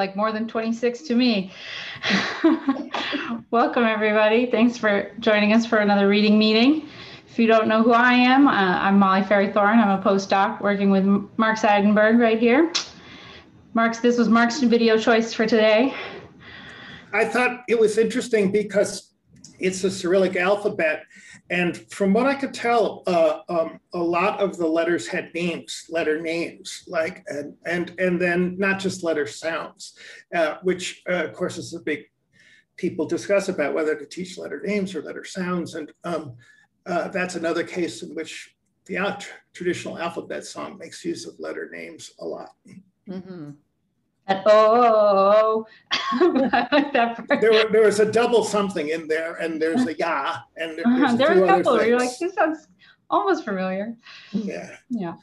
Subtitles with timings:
[0.00, 1.52] like more than 26 to me.
[3.50, 4.46] Welcome, everybody.
[4.46, 6.88] Thanks for joining us for another reading meeting.
[7.28, 9.78] If you don't know who I am, uh, I'm Molly Farry-Thorn.
[9.78, 11.04] I'm a postdoc working with
[11.36, 12.72] Mark Seidenberg right here.
[13.74, 15.94] Mark's, this was Mark's video choice for today.
[17.12, 19.12] I thought it was interesting because
[19.58, 21.04] it's a Cyrillic alphabet.
[21.50, 25.84] And from what I could tell, uh, um, a lot of the letters had names,
[25.88, 29.98] letter names, like, and, and, and then not just letter sounds,
[30.32, 32.04] uh, which uh, of course is a big,
[32.76, 35.74] people discuss about whether to teach letter names or letter sounds.
[35.74, 36.36] And um,
[36.86, 38.54] uh, that's another case in which
[38.86, 42.50] the traditional alphabet song makes use of letter names a lot.
[43.08, 43.50] Mm-hmm.
[44.30, 45.66] And, oh,
[46.20, 50.86] there, were, there was a double something in there, and there's a yeah, and there,
[50.86, 51.16] uh-huh.
[51.16, 51.84] there were a couple.
[51.84, 52.68] You're like, this sounds
[53.10, 53.96] almost familiar.
[54.32, 54.76] Yeah.
[54.88, 55.14] Yeah.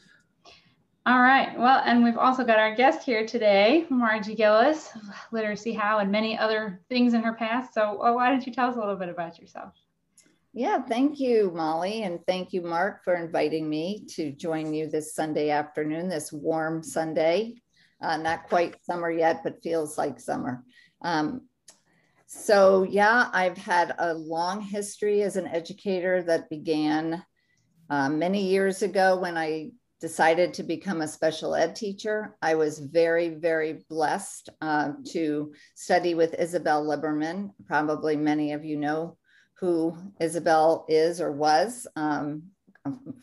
[1.05, 1.57] All right.
[1.57, 4.89] Well, and we've also got our guest here today, Margie Gillis,
[5.31, 7.73] Literacy How, and many other things in her past.
[7.73, 9.73] So, well, why don't you tell us a little bit about yourself?
[10.53, 15.15] Yeah, thank you, Molly, and thank you, Mark, for inviting me to join you this
[15.15, 17.55] Sunday afternoon, this warm Sunday.
[18.01, 20.63] Uh, not quite summer yet, but feels like summer.
[21.01, 21.47] Um,
[22.27, 27.23] so, yeah, I've had a long history as an educator that began
[27.89, 32.35] uh, many years ago when I decided to become a special ed teacher.
[32.41, 37.51] I was very, very blessed uh, to study with Isabelle Liberman.
[37.65, 39.17] Probably many of you know
[39.59, 41.87] who Isabelle is or was.
[41.95, 42.43] Um,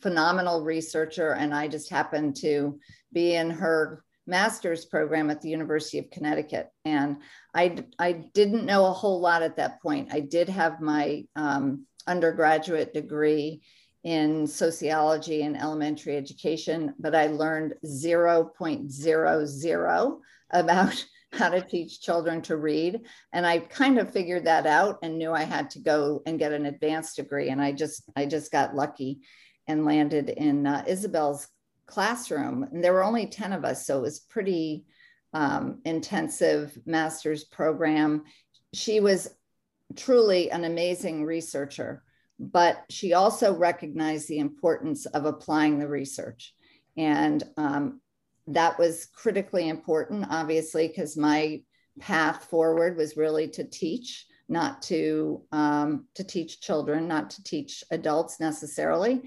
[0.01, 2.79] phenomenal researcher, and I just happened to
[3.13, 6.69] be in her master's program at the University of Connecticut.
[6.85, 7.19] And
[7.55, 10.11] I, I didn't know a whole lot at that point.
[10.13, 13.63] I did have my um, undergraduate degree
[14.03, 20.19] in sociology and elementary education, but I learned 0.00
[20.51, 23.01] about how to teach children to read.
[23.33, 26.53] And I kind of figured that out and knew I had to go and get
[26.53, 27.49] an advanced degree.
[27.49, 29.21] And I just, I just got lucky
[29.67, 31.49] and landed in uh, Isabelle's
[31.87, 32.65] classroom.
[32.65, 33.87] And there were only 10 of us.
[33.87, 34.85] So it was pretty
[35.33, 38.25] um, intensive master's program.
[38.73, 39.29] She was
[39.97, 42.03] truly an amazing researcher,
[42.39, 46.55] but she also recognized the importance of applying the research.
[46.97, 48.01] And um,
[48.49, 51.63] that was critically important, obviously, because my
[52.01, 57.83] path forward was really to teach, not to um, to teach children, not to teach
[57.91, 59.23] adults necessarily.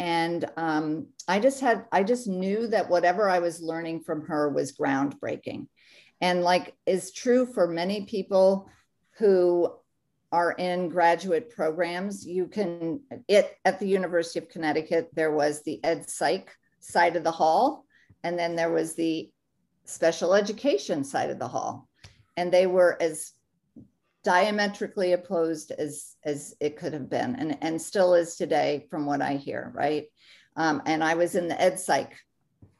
[0.00, 4.48] And um, I just had, I just knew that whatever I was learning from her
[4.48, 5.68] was groundbreaking,
[6.20, 8.68] and like is true for many people
[9.18, 9.72] who
[10.32, 12.26] are in graduate programs.
[12.26, 15.10] You can it at the University of Connecticut.
[15.12, 16.50] There was the Ed Psych
[16.80, 17.84] side of the hall
[18.22, 19.30] and then there was the
[19.84, 21.88] special education side of the hall.
[22.36, 23.32] And they were as
[24.22, 29.22] diametrically opposed as, as it could have been and, and still is today from what
[29.22, 30.06] I hear, right?
[30.56, 32.14] Um, and I was in the ed psych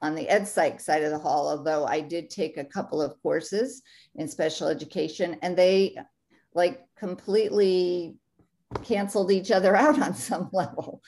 [0.03, 3.21] on the ed psych side of the hall, although I did take a couple of
[3.23, 3.83] courses
[4.15, 5.97] in special education and they
[6.55, 8.17] like completely
[8.83, 11.03] canceled each other out on some level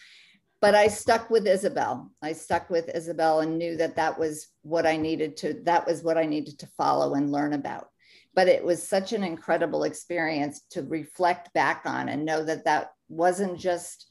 [0.63, 2.09] but I stuck with Isabelle.
[2.23, 6.05] I stuck with Isabelle and knew that that was what I needed to, that was
[6.05, 7.89] what I needed to follow and learn about.
[8.35, 12.93] But it was such an incredible experience to reflect back on and know that that
[13.09, 14.07] wasn't just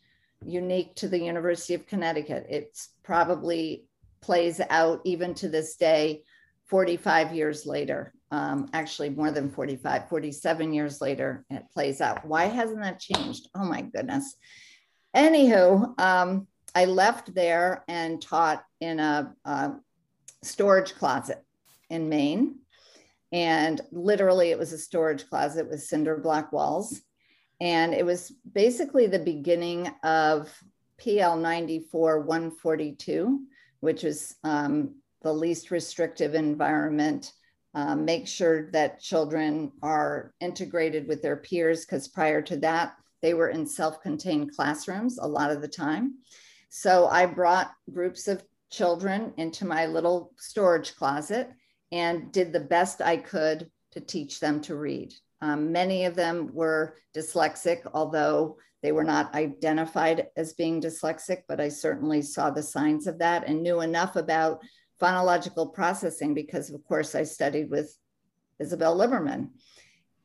[0.45, 2.45] unique to the University of Connecticut.
[2.49, 3.85] It's probably
[4.21, 6.23] plays out even to this day,
[6.67, 8.13] 45 years later.
[8.31, 12.25] Um, actually, more than 45, 47 years later, it plays out.
[12.25, 13.49] Why hasn't that changed?
[13.53, 14.35] Oh my goodness.
[15.13, 19.73] Anywho, um, I left there and taught in a, a
[20.43, 21.43] storage closet
[21.89, 22.59] in Maine.
[23.31, 27.01] And literally, it was a storage closet with cinder block walls.
[27.61, 30.51] And it was basically the beginning of
[30.97, 33.41] PL 94 142,
[33.79, 37.33] which was um, the least restrictive environment.
[37.73, 43.33] Um, make sure that children are integrated with their peers, because prior to that, they
[43.33, 46.15] were in self contained classrooms a lot of the time.
[46.69, 51.51] So I brought groups of children into my little storage closet
[51.91, 55.13] and did the best I could to teach them to read.
[55.41, 61.59] Um, many of them were dyslexic, although they were not identified as being dyslexic, but
[61.59, 64.61] I certainly saw the signs of that and knew enough about
[65.01, 67.95] phonological processing because, of course, I studied with
[68.59, 69.49] Isabelle Liberman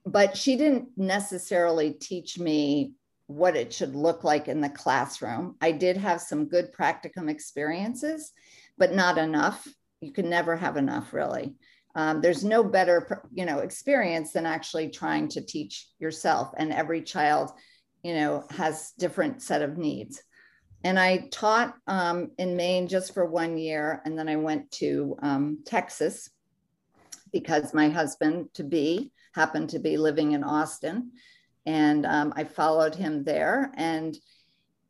[0.06, 2.92] but she didn't necessarily teach me
[3.26, 5.56] what it should look like in the classroom.
[5.60, 8.32] I did have some good practicum experiences,
[8.78, 9.66] but not enough.
[10.00, 11.54] You can never have enough, really.
[11.96, 17.02] um, there's no better you know experience than actually trying to teach yourself and every
[17.02, 17.50] child
[18.02, 20.22] you know has different set of needs
[20.84, 25.16] and i taught um, in maine just for one year and then i went to
[25.22, 26.28] um, texas
[27.32, 31.10] because my husband to be happened to be living in austin
[31.64, 34.16] and um, i followed him there and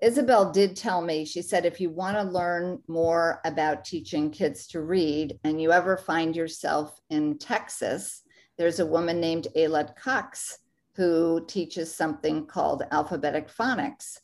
[0.00, 4.66] Isabelle did tell me, she said, if you want to learn more about teaching kids
[4.68, 8.22] to read and you ever find yourself in Texas,
[8.58, 10.58] there's a woman named Aylett Cox
[10.96, 14.18] who teaches something called alphabetic phonics.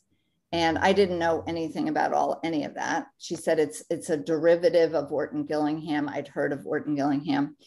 [0.51, 3.07] And I didn't know anything about all any of that.
[3.17, 6.07] She said it's it's a derivative of Orton Gillingham.
[6.07, 7.57] I'd heard of Orton Gillingham.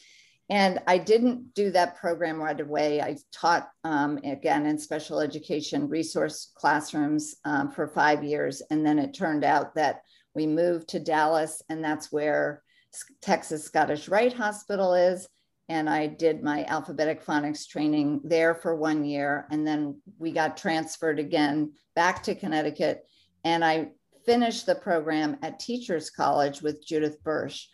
[0.49, 3.01] And I didn't do that program right away.
[3.01, 8.63] I taught, um, again, in special education resource classrooms um, for five years.
[8.71, 10.03] And then it turned out that
[10.35, 12.63] we moved to Dallas, and that's where
[13.23, 15.27] Texas Scottish Rite Hospital is.
[15.69, 19.49] And I did my alphabetic phonics training there for one year.
[19.51, 23.05] And then we got transferred again back to Connecticut.
[23.43, 23.89] And I
[24.25, 27.65] finished the program at Teachers College with Judith Birsh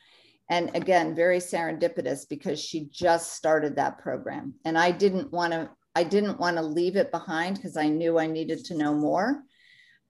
[0.53, 4.53] and again very serendipitous because she just started that program.
[4.67, 8.19] And i didn't want to i didn't want to leave it behind because i knew
[8.19, 9.43] i needed to know more.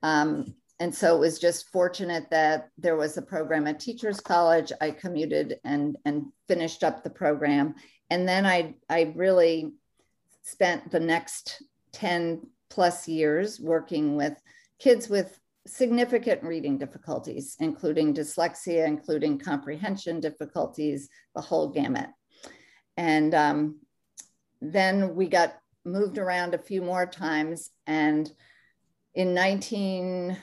[0.03, 4.73] Um, and so it was just fortunate that there was a program at teachers college.
[4.81, 7.77] I commuted and and finished up the program.
[8.11, 9.75] And then i i really
[10.43, 11.63] spent the next
[11.93, 14.35] 10 plus years working with
[14.81, 22.09] kids with significant reading difficulties, including dyslexia, including comprehension difficulties, the whole gamut.
[22.97, 23.81] And um,
[24.61, 25.55] then we got
[25.85, 27.71] moved around a few more times.
[27.87, 28.31] And
[29.15, 30.37] in 19,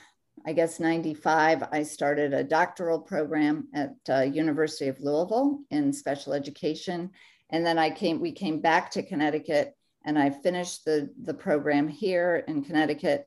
[0.46, 6.32] I guess 95, I started a doctoral program at uh, University of Louisville in special
[6.32, 7.10] education.
[7.50, 9.74] And then I came, we came back to Connecticut
[10.04, 13.26] and I finished the, the program here in Connecticut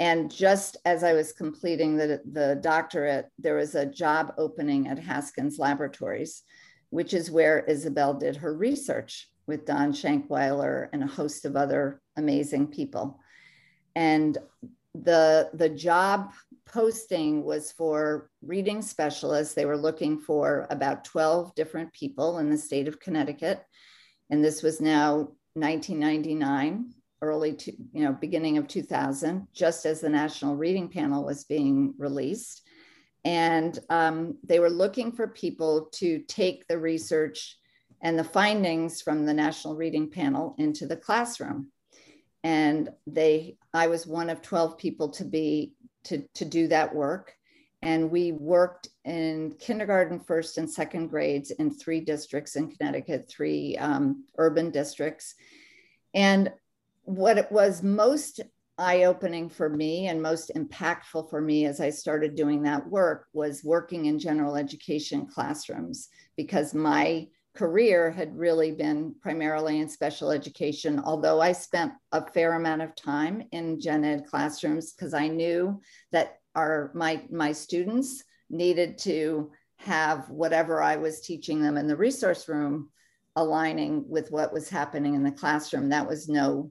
[0.00, 4.98] and just as I was completing the, the doctorate, there was a job opening at
[4.98, 6.44] Haskins Laboratories,
[6.90, 12.00] which is where Isabelle did her research with Don Shankweiler and a host of other
[12.16, 13.18] amazing people.
[13.96, 14.38] And
[14.94, 16.32] the, the job
[16.64, 19.54] posting was for reading specialists.
[19.54, 23.64] They were looking for about 12 different people in the state of Connecticut.
[24.30, 30.08] And this was now 1999 early to you know beginning of 2000 just as the
[30.08, 32.62] national reading panel was being released.
[33.24, 37.58] And um, they were looking for people to take the research
[38.00, 41.68] and the findings from the national reading panel into the classroom.
[42.44, 47.34] And they i was one of 12 people to be to, to do that work.
[47.82, 53.76] And we worked in kindergarten first and second grades in three districts in connecticut three
[53.76, 55.34] um, urban districts.
[56.14, 56.52] And
[57.08, 58.38] what it was most
[58.76, 63.28] eye opening for me and most impactful for me as I started doing that work
[63.32, 70.30] was working in general education classrooms because my career had really been primarily in special
[70.30, 75.28] education, although I spent a fair amount of time in gen ed classrooms because I
[75.28, 75.80] knew
[76.12, 81.96] that our my my students needed to have whatever I was teaching them in the
[81.96, 82.90] resource room
[83.34, 85.88] aligning with what was happening in the classroom.
[85.88, 86.70] That was no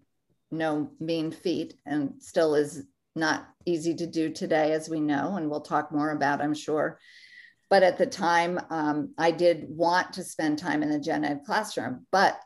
[0.51, 2.83] no mean feat and still is
[3.15, 6.99] not easy to do today, as we know, and we'll talk more about, I'm sure.
[7.69, 11.41] But at the time, um, I did want to spend time in the gen ed
[11.45, 12.39] classroom, but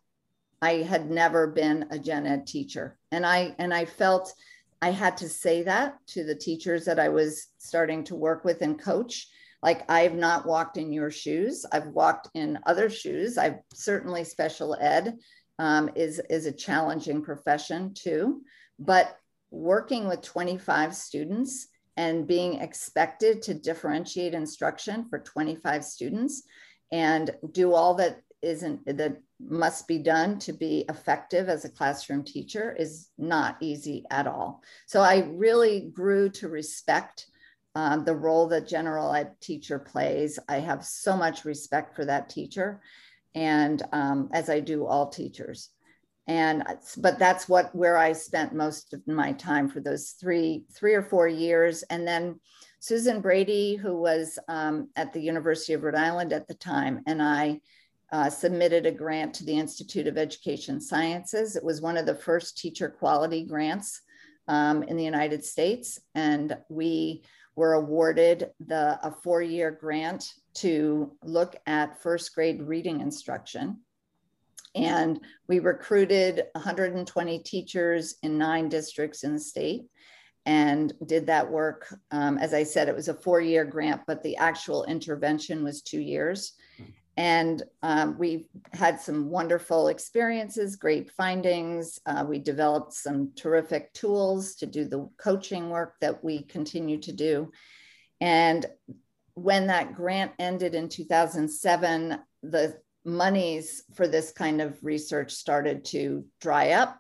[0.62, 4.34] I had never been a gen ed teacher, and I and I felt
[4.82, 8.62] I had to say that to the teachers that I was starting to work with
[8.62, 9.28] and coach.
[9.62, 11.66] Like I've not walked in your shoes.
[11.72, 13.38] I've walked in other shoes.
[13.38, 15.18] I've certainly special ed
[15.62, 18.42] um, is, is a challenging profession too.
[18.80, 19.16] But
[19.52, 26.42] working with 25 students and being expected to differentiate instruction for 25 students
[26.92, 32.24] and do all that isn't that must be done to be effective as a classroom
[32.24, 34.64] teacher is not easy at all.
[34.88, 37.28] So I really grew to respect
[37.76, 40.40] um, the role that general ed teacher plays.
[40.50, 42.82] I have so much respect for that teacher
[43.36, 45.70] and um, as I do all teachers.
[46.28, 46.64] And
[46.98, 51.02] but that's what where I spent most of my time for those three three or
[51.02, 51.84] four years.
[51.84, 52.40] And then
[52.80, 57.22] Susan Brady, who was um, at the University of Rhode Island at the time, and
[57.22, 57.60] I
[58.12, 61.56] uh, submitted a grant to the Institute of Education Sciences.
[61.56, 64.02] It was one of the first teacher quality grants
[64.48, 67.24] um, in the United States, and we
[67.56, 73.80] were awarded the a four-year grant to look at first grade reading instruction.
[74.74, 79.86] And we recruited 120 teachers in nine districts in the state
[80.46, 81.94] and did that work.
[82.12, 85.82] Um, as I said, it was a four year grant, but the actual intervention was
[85.82, 86.54] two years.
[87.18, 92.00] And um, we had some wonderful experiences, great findings.
[92.06, 97.12] Uh, we developed some terrific tools to do the coaching work that we continue to
[97.12, 97.52] do.
[98.22, 98.66] And
[99.36, 106.26] when that grant ended in 2007, the monies for this kind of research started to
[106.40, 107.00] dry up.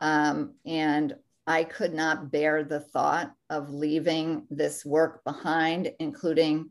[0.00, 1.14] Um, and
[1.46, 6.68] I could not bear the thought of leaving this work behind, including,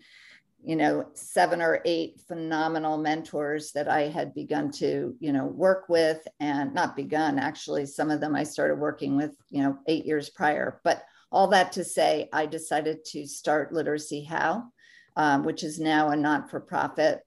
[0.64, 5.90] you know, seven or eight phenomenal mentors that I had begun to, you know, work
[5.90, 10.06] with and not begun, actually, some of them I started working with, you know, eight
[10.06, 10.80] years prior.
[10.84, 14.72] But all that to say, I decided to start Literacy How,
[15.18, 17.22] um, which is now a not for profit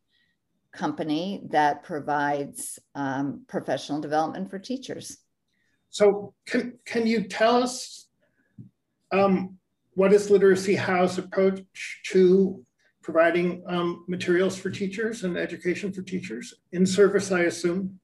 [0.73, 5.19] company that provides um, professional development for teachers.
[5.91, 8.07] So can, can you tell us
[9.11, 9.59] um,
[9.95, 12.63] what is Literacy How's approach to
[13.03, 17.99] providing um, materials for teachers and education for teachers in service, I assume?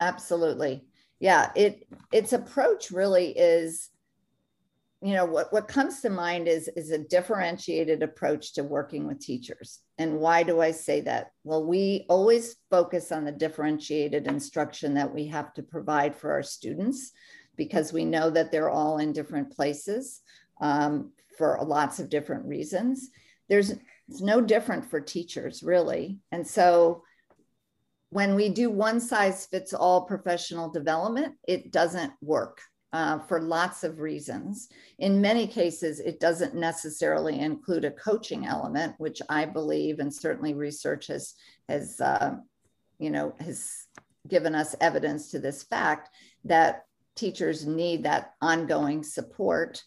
[0.00, 0.86] Absolutely.
[1.18, 3.90] Yeah, it its approach really is
[5.02, 9.18] you know what, what comes to mind is is a differentiated approach to working with
[9.20, 9.80] teachers.
[9.98, 11.30] And why do i say that?
[11.44, 16.42] Well we always focus on the differentiated instruction that we have to provide for our
[16.42, 17.12] students
[17.56, 20.20] because we know that they're all in different places
[20.60, 23.08] um, for lots of different reasons.
[23.48, 23.72] There's
[24.08, 26.18] it's no different for teachers really.
[26.30, 27.04] And so
[28.10, 32.60] when we do one size fits all professional development it doesn't work
[32.92, 34.68] uh, for lots of reasons.
[34.98, 40.54] In many cases, it doesn't necessarily include a coaching element, which I believe, and certainly
[40.54, 41.34] research has
[41.68, 42.36] has uh,
[42.98, 43.86] you know has
[44.28, 46.10] given us evidence to this fact
[46.44, 46.84] that
[47.16, 49.82] teachers need that ongoing support.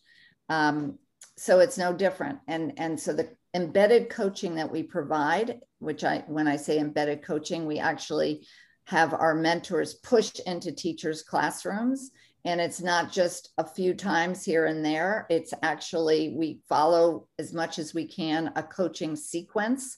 [0.50, 0.98] Um,
[1.38, 6.24] so it's no different, and and so the embedded coaching that we provide, which I
[6.28, 8.48] when I say embedded coaching, we actually
[8.86, 12.12] have our mentors pushed into teachers' classrooms
[12.46, 15.26] and it's not just a few times here and there.
[15.30, 19.98] It's actually we follow as much as we can a coaching sequence.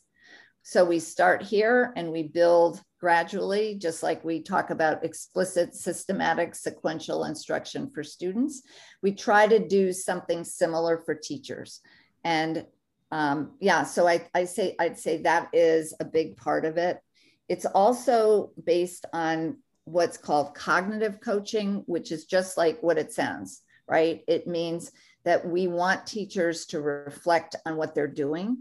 [0.62, 6.56] So we start here and we build gradually just like we talk about explicit systematic
[6.56, 8.64] sequential instruction for students.
[9.02, 11.82] We try to do something similar for teachers.
[12.24, 12.66] And
[13.12, 17.00] um, yeah so I, I say i'd say that is a big part of it.
[17.48, 23.62] It's also based on what's called cognitive coaching, which is just like what it sounds,
[23.88, 24.24] right?
[24.27, 24.92] It means
[25.24, 28.58] that we want teachers to reflect on what they're doing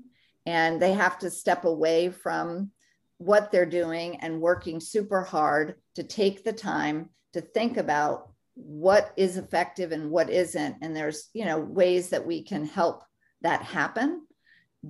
[0.47, 2.71] and they have to step away from
[3.19, 9.13] what they're doing and working super hard to take the time to think about what
[9.17, 13.03] is effective and what isn't and there's you know ways that we can help
[13.43, 14.24] that happen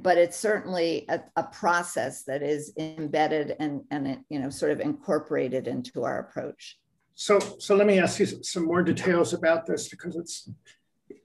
[0.03, 4.81] but it's certainly a, a, process that is embedded and, and you know sort of
[4.81, 6.79] incorporated into our approach.
[7.15, 10.51] So, so let me ask you some more details about this because it's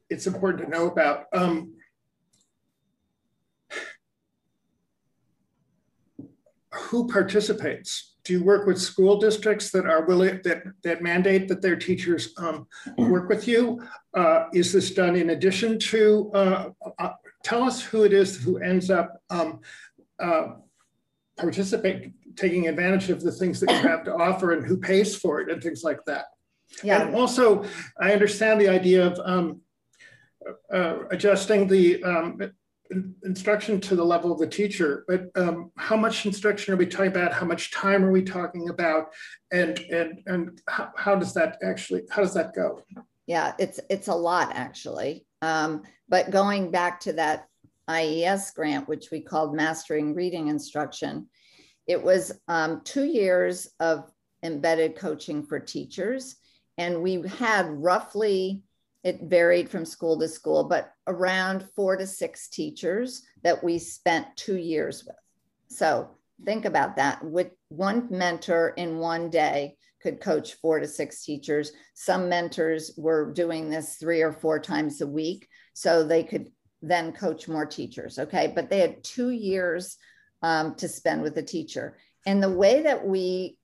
[0.09, 1.25] it's important to know about.
[1.33, 1.73] Um,
[6.71, 8.17] who participates?
[8.23, 12.33] Do you work with school districts that are willing that that mandate that their teachers
[12.37, 13.81] um, work with you?
[14.13, 18.57] Uh, is this done in addition to uh, uh tell us who it is who
[18.57, 19.59] ends up um,
[20.19, 20.47] uh,
[21.37, 25.41] participating, taking advantage of the things that you have to offer and who pays for
[25.41, 26.25] it and things like that.
[26.83, 27.01] Yeah.
[27.01, 27.65] And also,
[27.99, 29.61] I understand the idea of um,
[30.71, 32.39] uh, adjusting the um,
[33.23, 37.11] instruction to the level of the teacher, but um, how much instruction are we talking
[37.11, 37.33] about?
[37.33, 39.09] How much time are we talking about?
[39.51, 42.81] And and and how, how does that actually how does that go?
[43.27, 45.25] Yeah, it's it's a lot actually.
[45.41, 47.45] Um, but going back to that
[47.87, 51.27] IES grant, which we called Mastering Reading Instruction,
[51.87, 54.11] it was um, two years of
[54.43, 56.35] embedded coaching for teachers.
[56.77, 58.61] And we had roughly,
[59.03, 64.27] it varied from school to school, but around four to six teachers that we spent
[64.35, 65.15] two years with.
[65.67, 66.09] So
[66.45, 67.23] think about that.
[67.23, 71.71] With one mentor in one day could coach four to six teachers.
[71.93, 75.47] Some mentors were doing this three or four times a week
[75.79, 78.19] so they could then coach more teachers.
[78.19, 78.51] Okay.
[78.53, 79.95] But they had two years
[80.41, 81.97] um, to spend with a teacher.
[82.25, 83.57] And the way that we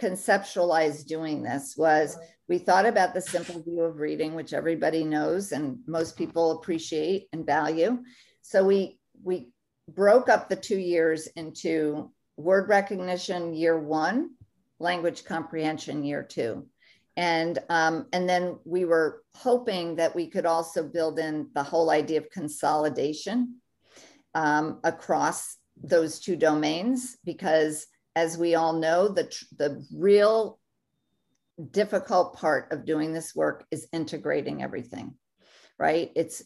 [0.00, 5.52] conceptualized doing this was we thought about the simple view of reading, which everybody knows
[5.52, 8.02] and most people appreciate and value.
[8.42, 9.50] So we we
[9.88, 14.30] broke up the two years into word recognition year one
[14.80, 16.66] language comprehension year two.
[17.16, 21.90] And, um, and then we were hoping that we could also build in the whole
[21.90, 23.56] idea of consolidation
[24.34, 30.58] um, across those two domains, because as we all know, the, the real
[31.70, 35.14] difficult part of doing this work is integrating everything,
[35.78, 36.10] right?
[36.14, 36.42] It's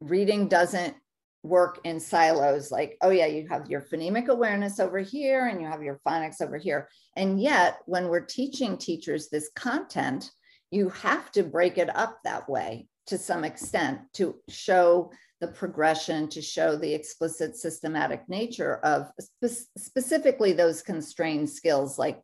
[0.00, 0.94] reading doesn't
[1.42, 5.66] work in silos like oh yeah you have your phonemic awareness over here and you
[5.66, 6.88] have your phonics over here.
[7.16, 10.30] And yet when we're teaching teachers this content
[10.70, 16.28] you have to break it up that way to some extent to show the progression
[16.28, 22.20] to show the explicit systematic nature of spe- specifically those constrained skills like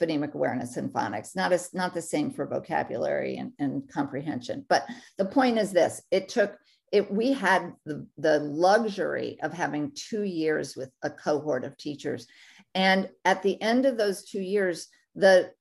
[0.00, 4.64] phonemic awareness and phonics not as not the same for vocabulary and, and comprehension.
[4.68, 6.56] But the point is this it took
[6.92, 12.26] it, we had the, the luxury of having two years with a cohort of teachers.
[12.74, 15.52] And at the end of those two years, the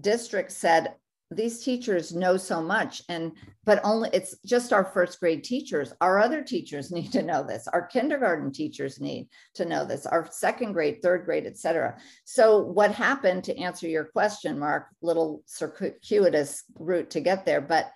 [0.00, 0.94] district said,
[1.32, 3.32] these teachers know so much and
[3.64, 5.92] but only it's just our first grade teachers.
[6.00, 7.66] Our other teachers need to know this.
[7.66, 10.06] Our kindergarten teachers need to know this.
[10.06, 15.42] Our second grade third grade etc so what happened to answer your question mark little
[15.46, 17.90] circuitous route to get there but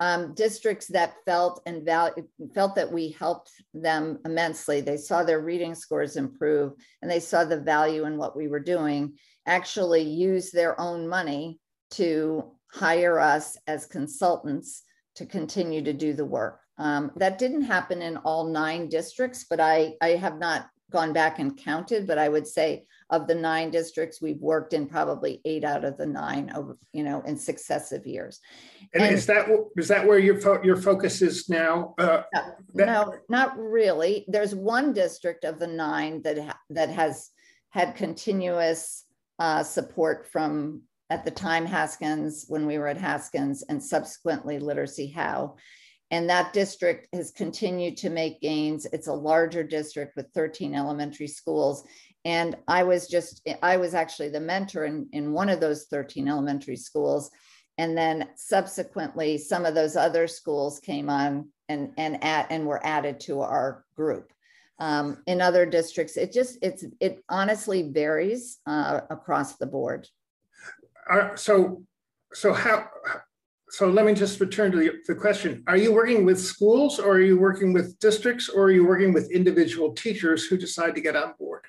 [0.00, 2.14] um, districts that felt and val-
[2.54, 4.80] felt that we helped them immensely.
[4.80, 6.72] They saw their reading scores improve
[7.02, 11.60] and they saw the value in what we were doing, actually use their own money
[11.92, 14.82] to hire us as consultants
[15.16, 16.60] to continue to do the work.
[16.78, 21.38] Um, that didn't happen in all nine districts, but I, I have not gone back
[21.38, 25.64] and counted, but I would say of the nine districts, we've worked in probably eight
[25.64, 28.40] out of the nine over, you know, in successive years.
[28.94, 31.94] And, and is that is that where your fo- your focus is now?
[31.98, 32.22] Uh,
[32.74, 34.24] no, no, not really.
[34.28, 37.30] There's one district of the nine that ha- that has
[37.70, 39.04] had continuous
[39.38, 45.08] uh, support from at the time Haskins when we were at Haskins and subsequently Literacy
[45.08, 45.56] How.
[46.10, 48.86] And that district has continued to make gains.
[48.92, 51.84] It's a larger district with 13 elementary schools.
[52.24, 56.28] And I was just, I was actually the mentor in, in one of those 13
[56.28, 57.30] elementary schools.
[57.78, 62.84] And then subsequently, some of those other schools came on and, and, at, and were
[62.84, 64.32] added to our group.
[64.80, 70.08] Um, in other districts, it just, it's, it honestly varies uh, across the board.
[71.08, 71.82] Uh, so,
[72.32, 72.88] so how,
[73.70, 75.62] so let me just return to the, the, question.
[75.68, 79.12] Are you working with schools or are you working with districts or are you working
[79.12, 81.64] with individual teachers who decide to get on board?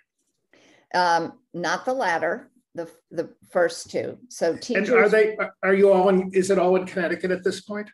[0.95, 4.17] Um, not the latter, the, the first two.
[4.29, 4.89] So teachers.
[4.89, 7.89] And are they, are you all in, is it all in Connecticut at this point?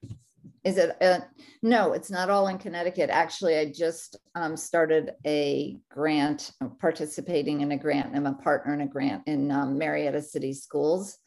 [0.64, 1.20] Is it, uh,
[1.62, 3.10] no, it's not all in Connecticut.
[3.10, 8.16] Actually, I just um, started a grant, participating in a grant.
[8.16, 11.18] I'm a partner in a grant in um, Marietta City Schools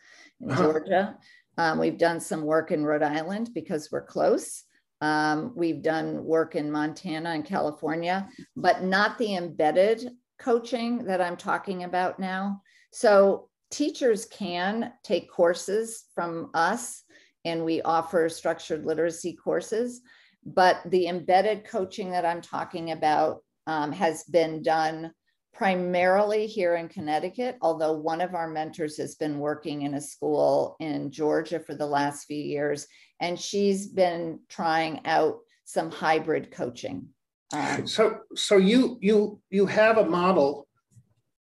[0.41, 0.63] in uh-huh.
[0.63, 1.17] Georgia.
[1.61, 4.65] Um, we've done some work in Rhode Island because we're close.
[5.03, 11.37] Um, we've done work in Montana and California, but not the embedded coaching that I'm
[11.37, 12.63] talking about now.
[12.93, 17.05] So teachers can take courses from us
[17.45, 20.01] and we offer structured literacy courses,
[20.47, 25.13] but the embedded coaching that I'm talking about um, has been done
[25.53, 30.77] primarily here in Connecticut, although one of our mentors has been working in a school
[30.81, 32.87] in Georgia for the last few years,
[33.21, 37.09] and she's been trying out some hybrid coaching.
[37.53, 40.69] Um, so, so you you you have a model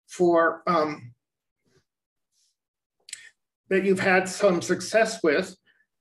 [0.09, 1.13] for um,
[3.69, 5.55] that you've had some success with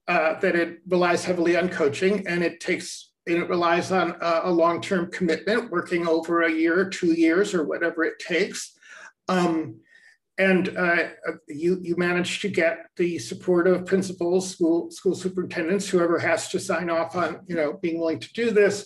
[0.07, 4.41] uh, that it relies heavily on coaching and it takes and it relies on a,
[4.43, 8.73] a long-term commitment working over a year two years or whatever it takes.
[9.27, 9.81] Um,
[10.39, 11.09] and uh,
[11.47, 16.59] you you manage to get the support of principals school school superintendents whoever has to
[16.59, 18.85] sign off on you know being willing to do this.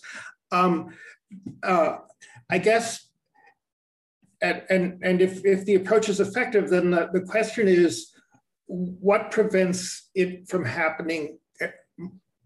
[0.51, 0.95] Um,
[1.61, 1.97] uh,
[2.49, 3.07] I guess,
[4.41, 8.11] and, and, and if, if the approach is effective, then the, the question is,
[8.67, 11.37] what prevents it from happening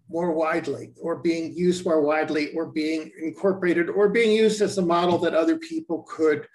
[0.09, 4.85] more widely or being used more widely or being incorporated or being used as a
[4.85, 6.47] model that other people could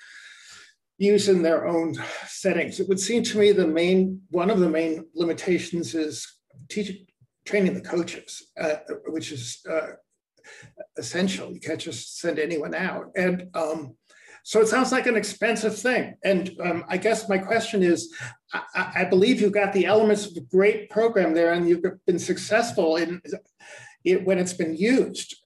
[0.99, 1.95] use in their own
[2.27, 2.79] settings.
[2.79, 6.27] It would seem to me the main, one of the main limitations is
[6.69, 7.07] teaching,
[7.47, 9.93] training the coaches, uh, which is uh,
[10.99, 11.53] essential.
[11.53, 13.07] You can't just send anyone out.
[13.17, 13.97] And um,
[14.45, 16.15] so it sounds like an expensive thing.
[16.25, 18.15] And um, I guess my question is,
[18.53, 22.19] I, I, believe you've got the elements of a great program there and you've been
[22.19, 23.21] successful in
[24.05, 25.37] it when it's been used.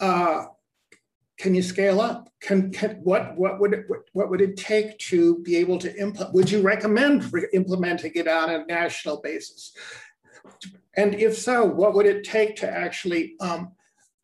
[0.00, 0.46] Uh,
[1.38, 2.28] can you scale up?
[2.40, 6.34] Can, can what what would it, what would it take to be able to implement?
[6.34, 9.72] Would you recommend implementing it on a national basis?
[10.96, 13.72] And if so, what would it take to actually um,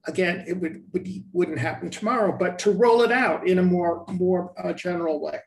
[0.06, 4.04] again, it would, would wouldn't happen tomorrow, but to roll it out in a more
[4.08, 5.40] more uh, general way.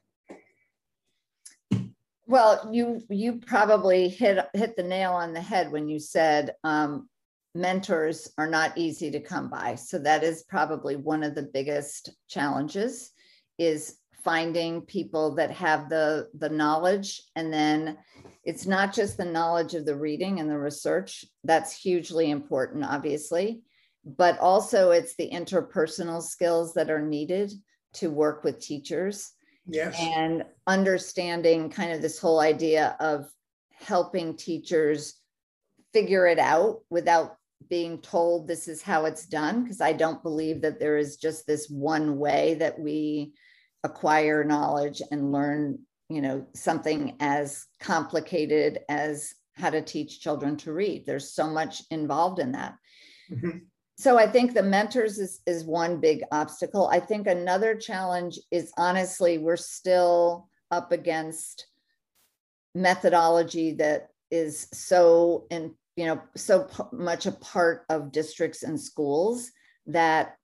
[2.25, 7.07] Well, you you probably hit hit the nail on the head when you said um,
[7.55, 9.75] mentors are not easy to come by.
[9.75, 13.11] So that is probably one of the biggest challenges
[13.57, 17.97] is finding people that have the the knowledge and then
[18.43, 23.61] it's not just the knowledge of the reading and the research that's hugely important obviously
[24.15, 27.51] but also it's the interpersonal skills that are needed
[27.93, 29.31] to work with teachers
[29.67, 29.95] yes.
[29.99, 33.25] and understanding kind of this whole idea of
[33.73, 35.15] helping teachers
[35.93, 37.35] figure it out without
[37.69, 41.45] being told this is how it's done because i don't believe that there is just
[41.47, 43.33] this one way that we
[43.83, 50.71] acquire knowledge and learn you know something as complicated as how to teach children to
[50.71, 51.03] read.
[51.03, 52.75] There's so much involved in that.
[53.31, 53.57] Mm-hmm
[53.99, 56.87] so I think the mentors is, is one big obstacle.
[56.87, 61.67] I think another challenge is honestly, we're still up against
[62.75, 68.79] methodology that is so and you know so p- much a part of districts and
[68.79, 69.49] schools
[69.87, 70.35] that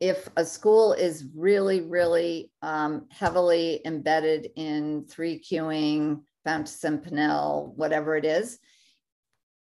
[0.00, 8.16] if a school is really really um, heavily embedded in three cueing fountas Pinnell, whatever
[8.16, 8.58] it is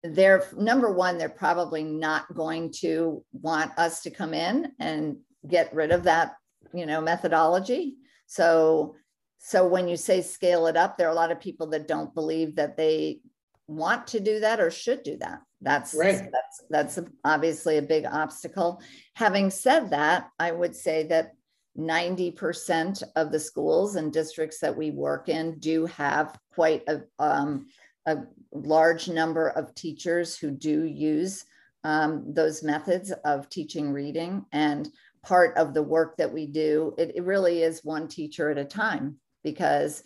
[0.04, 5.74] they're number one, they're probably not going to want us to come in and get
[5.74, 6.36] rid of that,
[6.74, 7.96] you know, methodology.
[8.28, 8.96] So,
[9.40, 12.14] so when you say scale it up, there are a lot of people that don't
[12.14, 13.22] believe that they
[13.68, 15.42] want to do that or should do that.
[15.62, 16.30] That's right.
[16.32, 18.82] that's that's obviously a big obstacle.
[19.16, 21.32] Having said that, I would say that
[21.78, 27.68] 90% of the schools and districts that we work in do have quite a um,
[28.08, 31.46] a large number of teachers who do use
[31.84, 34.46] um, those methods of teaching reading.
[34.52, 34.90] And
[35.24, 38.66] part of the work that we do, it, it really is one teacher at a
[38.66, 40.04] time because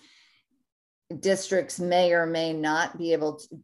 [1.19, 3.59] districts may or may not be able to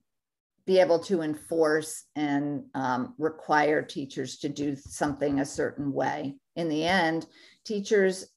[0.65, 6.35] be able to enforce and um, require teachers to do something a certain way.
[6.57, 7.25] In the end,
[7.63, 8.27] teachers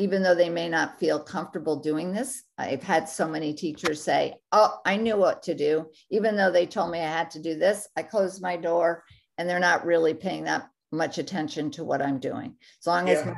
[0.00, 2.42] even though they may not feel comfortable doing this.
[2.56, 5.90] I've had so many teachers say, Oh, I knew what to do.
[6.10, 9.04] Even though they told me I had to do this, I closed my door
[9.36, 12.54] and they're not really paying that much attention to what I'm doing.
[12.80, 13.12] As long yeah.
[13.12, 13.34] as my,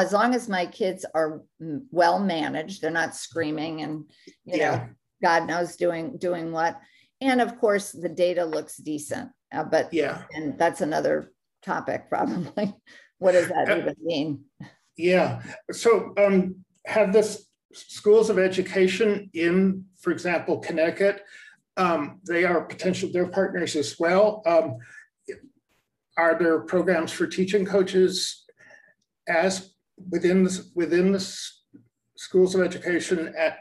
[0.00, 1.42] as long as my kids are
[1.90, 4.10] well managed, they're not screaming and
[4.46, 4.70] you yeah.
[4.70, 4.88] know,
[5.22, 6.80] God knows doing doing what.
[7.20, 9.30] And of course, the data looks decent.
[9.52, 12.74] Uh, but yeah, and that's another topic probably.
[13.18, 14.44] what does that even mean?
[14.98, 15.42] Yeah.
[15.70, 17.40] So um, have the
[17.72, 21.22] schools of education in, for example, Connecticut,
[21.76, 24.42] um, they are potential, they're partners as well.
[24.44, 24.76] Um,
[26.16, 28.44] are there programs for teaching coaches
[29.28, 29.74] as
[30.10, 31.20] within the, within the
[32.16, 33.58] schools of education at,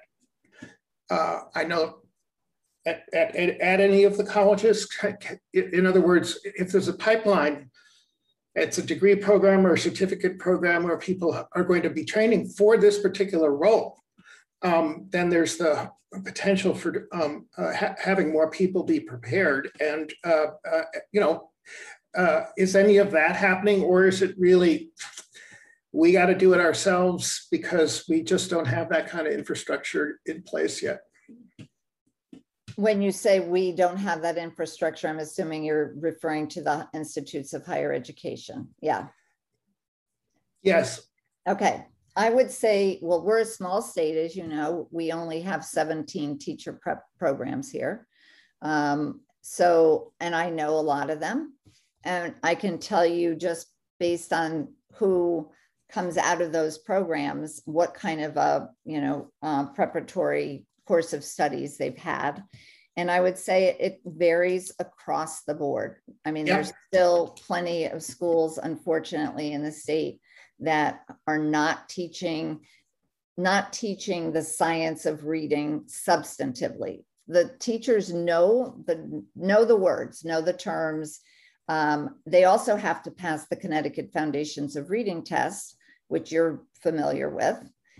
[1.11, 1.99] uh, I know
[2.87, 4.87] at, at, at, any of the colleges?
[5.53, 7.69] In other words, if there's a pipeline
[8.57, 12.47] it's a degree program or a certificate program where people are going to be training
[12.49, 14.01] for this particular role,
[14.63, 15.91] um, then there's the
[16.25, 19.69] potential for um, uh, ha having more people be prepared.
[19.79, 21.51] And, uh, uh, you know,
[22.17, 24.89] uh, is any of that happening or is it really,
[25.91, 30.19] we got to do it ourselves because we just don't have that kind of infrastructure
[30.25, 31.01] in place yet?
[32.77, 37.53] When you say we don't have that infrastructure, I'm assuming you're referring to the institutes
[37.53, 38.67] of higher education.
[38.81, 39.07] Yeah.
[40.61, 41.01] Yes.
[41.49, 41.83] Okay.
[42.15, 46.37] I would say, well, we're a small state, as you know, we only have 17
[46.37, 48.05] teacher prep programs here.
[48.61, 51.53] Um, so, and I know a lot of them.
[52.03, 55.49] And I can tell you just based on who
[55.89, 61.23] comes out of those programs, what kind of a, you know, uh, preparatory course of
[61.23, 62.43] studies they've had.
[62.95, 65.97] And I would say it varies across the board.
[66.25, 70.19] I mean, there's still plenty of schools, unfortunately, in the state
[70.61, 72.61] that are not teaching
[73.39, 77.03] not teaching the science of reading substantively.
[77.27, 81.19] The teachers know the know the words, know the terms.
[81.67, 87.29] Um, they also have to pass the Connecticut Foundations of Reading test, which you're familiar
[87.29, 87.57] with.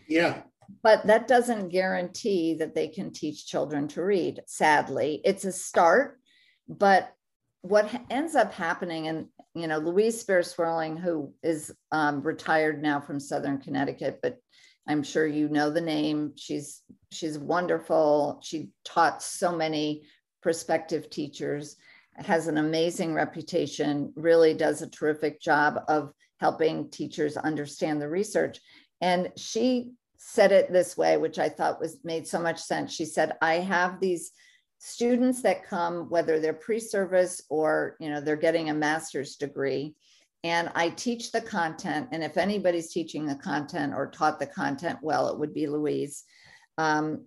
[0.08, 0.41] Yeah
[0.84, 6.19] but that doesn't guarantee that they can teach children to read sadly it's a start
[6.67, 7.13] but
[7.62, 9.27] what ends up happening and
[9.58, 14.38] you know, Louise Spear Swerling, who is um, retired now from Southern Connecticut, but
[14.88, 16.34] I'm sure you know the name.
[16.36, 18.39] She's she's wonderful.
[18.43, 20.03] She taught so many
[20.43, 21.75] prospective teachers,
[22.17, 28.60] has an amazing reputation, really does a terrific job of helping teachers understand the research.
[29.01, 32.91] And she said it this way, which I thought was made so much sense.
[32.93, 34.32] She said, I have these
[34.80, 39.95] students that come, whether they're pre-service or you know they're getting a master's degree,
[40.43, 42.10] and I teach the content.
[42.12, 46.23] And if anybody's teaching the content or taught the content well, it would be Louise.
[46.77, 47.25] Um,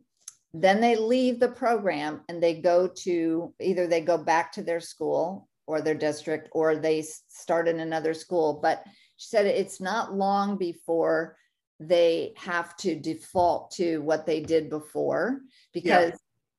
[0.53, 4.81] then they leave the program and they go to either they go back to their
[4.81, 8.59] school or their district or they start in another school.
[8.61, 8.83] But
[9.17, 11.37] she said it's not long before
[11.81, 15.41] they have to default to what they did before
[15.73, 16.17] because yeah.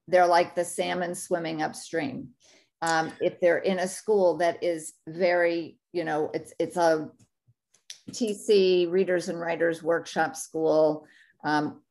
[0.07, 2.29] they're like the salmon swimming upstream.
[2.81, 7.11] Um, if they're in a school that is very, you know, it's it's a
[8.09, 11.05] TC Readers and Writers Workshop School,
[11.43, 11.81] um,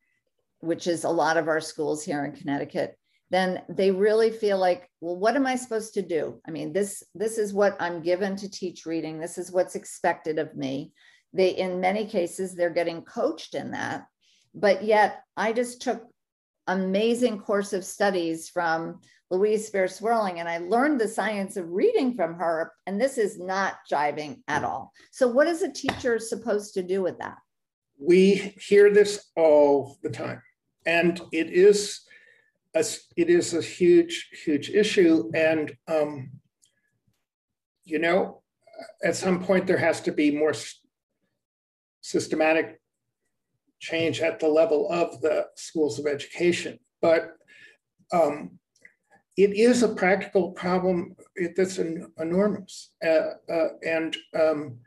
[0.59, 2.97] which is a lot of our schools here in Connecticut,
[3.29, 6.41] then they really feel like, well, what am I supposed to do?
[6.45, 9.19] I mean, this this is what I'm given to teach reading.
[9.19, 10.91] This is what's expected of me.
[11.33, 14.05] They, in many cases, they're getting coached in that.
[14.53, 16.03] But yet, I just took
[16.67, 22.15] amazing course of studies from Louise Spear Swerling, and I learned the science of reading
[22.15, 22.73] from her.
[22.85, 24.91] And this is not jiving at all.
[25.11, 27.37] So, what is a teacher supposed to do with that?
[27.97, 30.41] We hear this all the time,
[30.85, 32.01] and it is
[32.75, 32.83] a,
[33.15, 35.31] it is a huge, huge issue.
[35.33, 36.31] And um,
[37.85, 38.41] you know,
[39.03, 40.53] at some point there has to be more
[42.01, 42.79] systematic
[43.79, 46.77] change at the level of the schools of education.
[47.01, 47.35] But
[48.13, 48.59] um,
[49.37, 51.15] it is a practical problem
[51.55, 51.79] that's
[52.19, 52.91] enormous.
[53.03, 54.77] Uh, uh, and, um,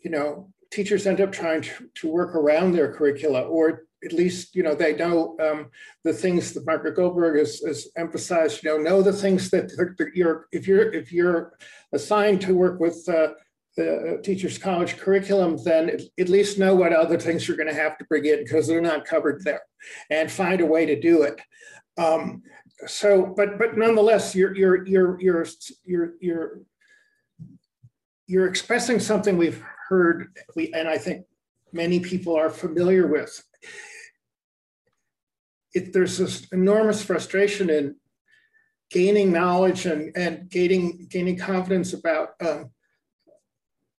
[0.00, 4.54] you know, teachers end up trying to, to work around their curricula, or at least,
[4.54, 5.70] you know, they know um,
[6.04, 10.10] the things that Margaret Goldberg has, has, emphasized, you know, know the things that, that
[10.14, 11.54] you're, if you're, if you're
[11.92, 13.28] assigned to work with uh,
[13.78, 15.88] the teacher's college curriculum, then
[16.18, 18.80] at least know what other things you're going to have to bring in because they're
[18.80, 19.62] not covered there
[20.10, 21.40] and find a way to do it.
[21.96, 22.42] Um,
[22.86, 25.46] so, but but nonetheless, you're you're you're you're
[25.84, 26.60] you're you're
[28.26, 31.24] you're expressing something we've heard, we and I think
[31.72, 33.42] many people are familiar with.
[35.72, 37.94] It, there's this enormous frustration in
[38.90, 42.70] gaining knowledge and and gaining gaining confidence about um,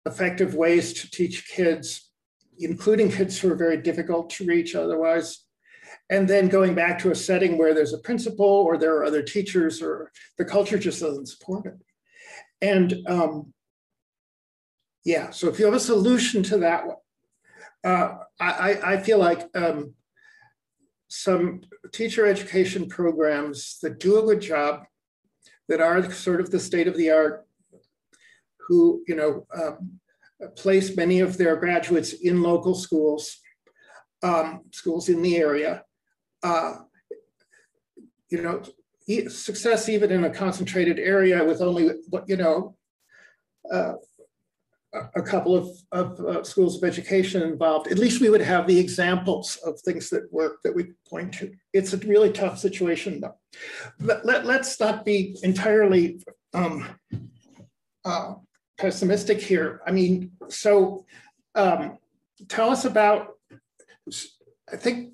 [0.09, 2.11] effective ways to teach kids,
[2.57, 5.45] including kids who are very difficult to reach otherwise
[6.09, 9.21] and then going back to a setting where there's a principal or there are other
[9.21, 11.77] teachers or the culture just doesn't support it.
[12.61, 13.53] And um,
[15.05, 16.97] yeah, so if you have a solution to that one,
[17.83, 19.93] uh, I, I feel like um,
[21.07, 21.61] some
[21.93, 24.85] teacher education programs that do a good job,
[25.69, 27.47] that are sort of the state of the art,
[28.69, 29.99] who you know um,
[30.55, 33.37] place many of their graduates in local schools,
[34.23, 35.83] um, schools in the area,
[36.43, 36.75] uh,
[38.29, 38.61] you know,
[39.27, 41.91] success even in a concentrated area with only,
[42.27, 42.75] you know,
[43.71, 43.93] uh,
[45.15, 48.79] a couple of, of uh, schools of education involved, at least we would have the
[48.79, 51.51] examples of things that work that we point to.
[51.73, 53.35] It's a really tough situation though.
[53.99, 56.23] Let, let, us not be entirely
[56.55, 56.87] um,
[58.03, 58.33] uh,
[58.79, 59.81] pessimistic here.
[59.85, 61.05] I mean, so
[61.53, 61.97] um,
[62.47, 63.33] tell us about,
[64.71, 65.13] I think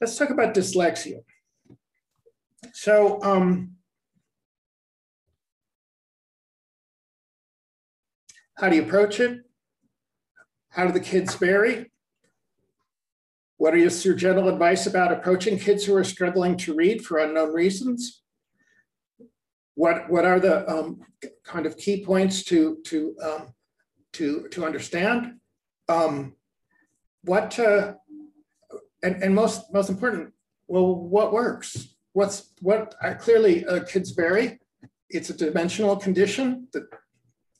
[0.00, 1.22] Let's talk about dyslexia.
[2.72, 3.76] So, um,
[8.56, 9.40] how do you approach it?
[10.70, 11.90] How do the kids vary?
[13.56, 17.52] What is your general advice about approaching kids who are struggling to read for unknown
[17.52, 18.23] reasons?
[19.74, 21.00] What, what are the um,
[21.44, 23.54] kind of key points to, to, um,
[24.14, 25.40] to, to understand?
[25.88, 26.34] Um,
[27.22, 27.94] what, uh,
[29.04, 30.32] and, and most most important,
[30.66, 31.94] well, what works?
[32.14, 32.94] What's what?
[33.02, 34.58] Uh, clearly, uh, kids vary.
[35.10, 36.84] It's a dimensional condition that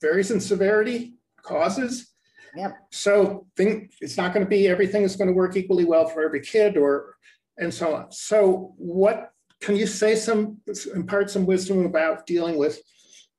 [0.00, 2.14] varies in severity, causes.
[2.56, 2.72] Yep.
[2.92, 6.24] So think it's not going to be everything is going to work equally well for
[6.24, 7.16] every kid, or
[7.58, 8.10] and so on.
[8.10, 9.33] So what
[9.64, 10.58] can you say some
[10.94, 12.78] impart some wisdom about dealing with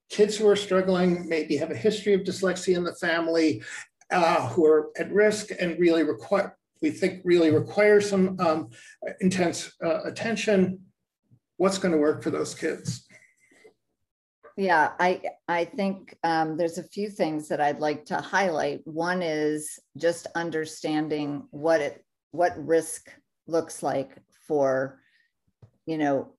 [0.09, 3.61] kids who are struggling, maybe have a history of dyslexia in the family,
[4.11, 8.69] uh, who are at risk and really require we think really require some um,
[9.21, 10.79] intense uh, attention,
[11.57, 13.07] what's going to work for those kids?
[14.57, 18.81] Yeah, I, I think um, there's a few things that I'd like to highlight.
[18.85, 23.09] One is just understanding what it, what risk
[23.47, 24.99] looks like for,
[25.85, 26.33] you know,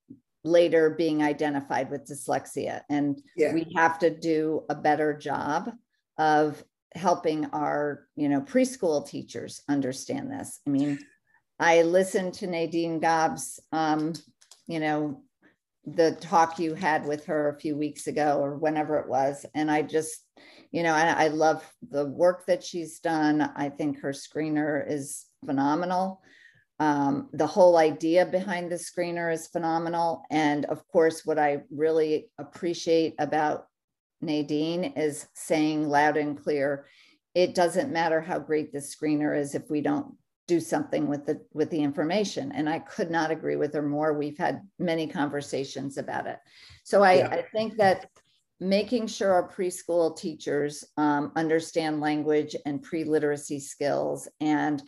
[0.44, 2.82] later being identified with dyslexia.
[2.88, 3.52] And Yeah.
[3.52, 5.72] we have to do a better job
[6.18, 6.62] of
[6.94, 10.61] helping our, you know, preschool teachers understand this.
[10.66, 10.98] I mean,
[11.59, 14.12] I listened to Nadine Gaab's, um,
[14.66, 15.22] you know,
[15.85, 19.46] the talk you had with her a few weeks ago or whenever it was.
[19.54, 20.20] And I just,
[20.72, 23.40] you know, I, I love the work that she's done.
[23.56, 26.22] I think her screener is phenomenal.
[26.79, 30.25] Um, the whole idea behind the screener is phenomenal.
[30.31, 33.67] And of course, what I really appreciate about
[34.21, 36.87] Nadine is saying loud and clear,
[37.35, 40.15] it doesn't matter how great the screener is if we don't
[40.47, 44.12] do something with the with the information and i could not agree with her more
[44.12, 46.39] we've had many conversations about it
[46.85, 47.29] so i, Yeah.
[47.29, 48.09] I think that
[48.61, 54.83] making sure our preschool teachers um, understand language and pre-literacy skills and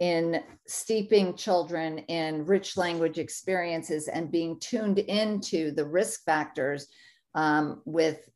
[0.00, 6.88] in steeping children in rich language experiences and being tuned into the risk factors
[7.34, 8.28] um, with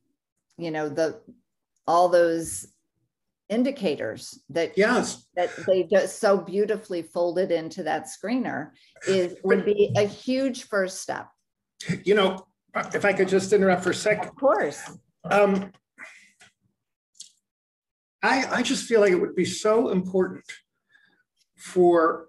[0.57, 1.21] you know the
[1.87, 2.67] all those
[3.49, 8.71] indicators that Yes, that they just so beautifully folded into that screener
[9.07, 11.29] is would be a huge first step.
[12.05, 12.47] you know,
[12.95, 14.29] if I could just interrupt for a second.
[14.29, 14.99] Of course.
[15.31, 15.73] Um,
[18.23, 20.45] I, I just feel like it would be so important
[21.59, 22.29] for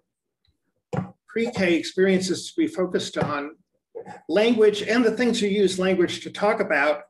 [1.27, 3.55] pre-K experiences to be focused on
[4.27, 7.03] language and the things you use language to talk about,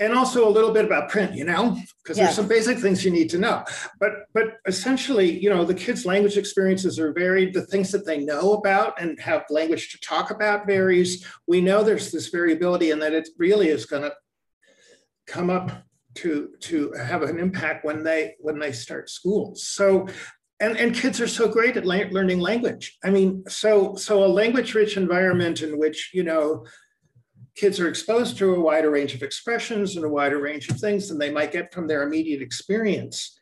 [0.00, 3.10] and also a little bit about print, you know, because there's some basic things you
[3.10, 3.62] need to know.
[4.00, 7.52] But but essentially, you know, the kids' language experiences are varied.
[7.52, 11.26] The things that they know about and have language to talk about varies.
[11.46, 14.14] We know there's this variability and that it really is going to
[15.26, 20.06] come up to to have an impact when they when they start schools so
[20.60, 22.98] and and kids are so great at la- learning language.
[23.04, 26.64] I mean so so a language rich environment in which you know
[27.54, 31.08] kids are exposed to a wider range of expressions and a wider range of things
[31.08, 33.38] than they might get from their immediate experience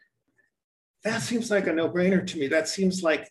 [1.04, 2.48] that seems like a no-brainer to me.
[2.48, 3.30] That seems like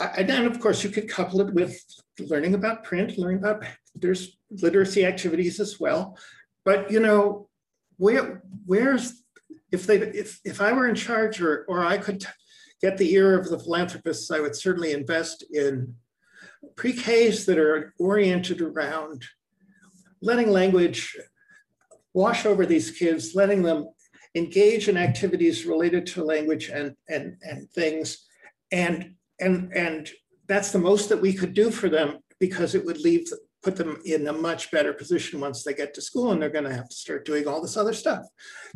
[0.00, 1.80] and then of course you could couple it with
[2.18, 6.18] learning about print learning about there's literacy activities as well.
[6.64, 7.48] But you know
[7.96, 9.22] where where's
[9.70, 12.26] if they if if i were in charge or or i could
[12.84, 14.30] get the ear of the philanthropists.
[14.30, 15.94] I would certainly invest in
[16.76, 19.24] pre-ks that are oriented around
[20.20, 21.16] letting language
[22.12, 23.88] wash over these kids letting them
[24.34, 28.06] engage in activities related to language and and and things.
[28.70, 30.10] And and and
[30.46, 33.24] that's the most that we could do for them because it would leave
[33.64, 36.64] put them in a much better position once they get to school and they're going
[36.64, 38.26] to have to start doing all this other stuff.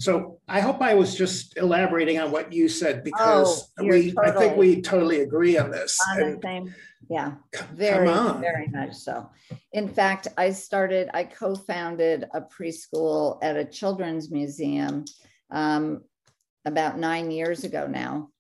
[0.01, 4.31] So I hope I was just elaborating on what you said because Oh, we I
[4.31, 5.97] think we totally agree on this.
[6.13, 6.75] On And same,
[7.11, 7.35] yeah,
[7.75, 8.07] very,
[8.41, 9.29] very much so.
[9.73, 15.05] In fact, I started, I co-founded a preschool at a children's museum
[15.51, 16.03] um,
[16.65, 18.31] about nine years ago now.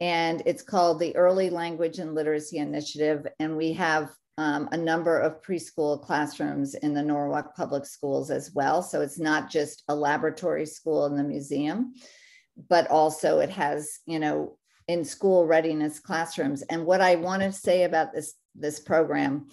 [0.00, 3.24] And it's called the Early Language and Literacy Initiative.
[3.38, 8.52] And we have um, a number of preschool classrooms in the Norwalk Public Schools as
[8.54, 8.82] well.
[8.82, 11.94] So it's not just a laboratory school in the museum,
[12.68, 14.56] but also it has, you know,
[14.88, 16.62] in school readiness classrooms.
[16.62, 19.48] And what I want to say about this, this program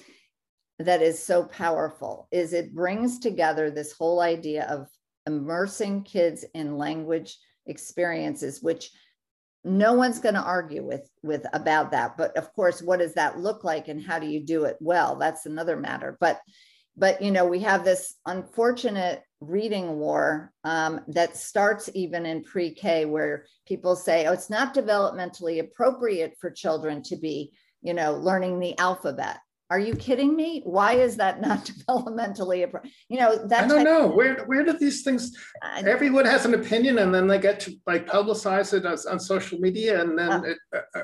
[0.80, 4.88] that is so powerful is it brings together this whole idea of
[5.28, 8.90] immersing kids in language experiences, which
[9.64, 13.40] no one's going to argue with with about that but of course what does that
[13.40, 15.16] look like and how do you do it well?
[15.16, 16.40] That's another matter but
[16.96, 23.06] but you know we have this unfortunate reading war um, that starts even in pre-k
[23.06, 27.52] where people say oh it's not developmentally appropriate for children to be
[27.82, 29.38] you know learning the alphabet
[29.72, 33.84] are you kidding me why is that not developmentally appro- you know that I don't
[33.84, 37.60] know where where do these things I- everyone has an opinion and then they get
[37.62, 40.42] to like publicize it as, on social media and then Uh.
[40.44, 40.58] it,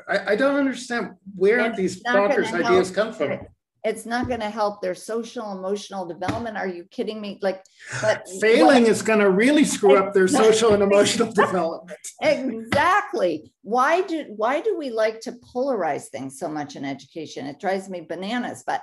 [0.08, 3.40] I, I don't understand where these bonkers ideas come from.
[3.86, 6.58] It- it's not going to help their social emotional development.
[6.58, 7.40] Are you kidding me?
[7.42, 7.64] Like
[8.02, 12.00] but Failing is going to really screw up their social and emotional development.
[12.22, 13.54] exactly.
[13.62, 17.46] Why do why do we like to polarize things so much in education?
[17.48, 18.82] It drives me bananas but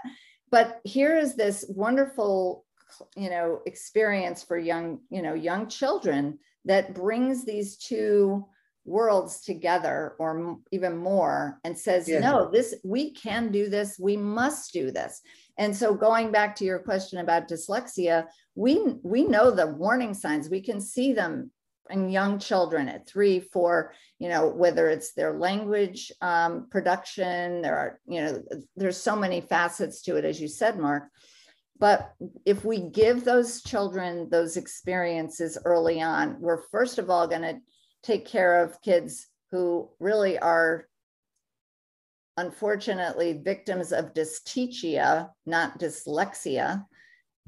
[0.51, 2.65] but here is this wonderful
[3.17, 8.45] you know experience for young you know young children that brings these two
[8.85, 12.21] worlds together or even more and says Yeah.
[12.21, 15.23] no this we can do this we must do this
[15.59, 20.49] And so going back to your question about dyslexia, we we know the warning signs.
[20.49, 21.51] We can see them
[21.91, 27.77] in young children at three, four, you know, whether it's their language um, production, there
[27.77, 28.43] are, you know,
[28.77, 31.05] there's so many facets to it, as you said, Mark.
[31.79, 32.13] But
[32.47, 37.57] if we give those children those experiences early on, we're first of all going to
[38.03, 40.87] take care of kids who really are
[42.37, 46.85] unfortunately victims of dysteachia, not dyslexia.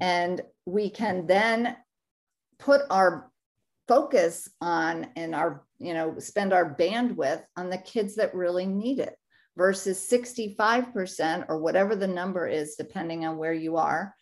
[0.01, 1.77] And we can then
[2.59, 3.31] put our
[3.89, 8.99] focus on and our, you know, spend our bandwidth on the kids that really need
[8.99, 9.17] it
[9.57, 14.15] versus 65% or whatever the number is, depending on where you are,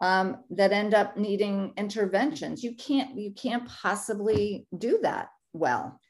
[0.00, 2.62] um, that end up needing interventions.
[2.62, 6.00] You can't, you can't possibly do that well.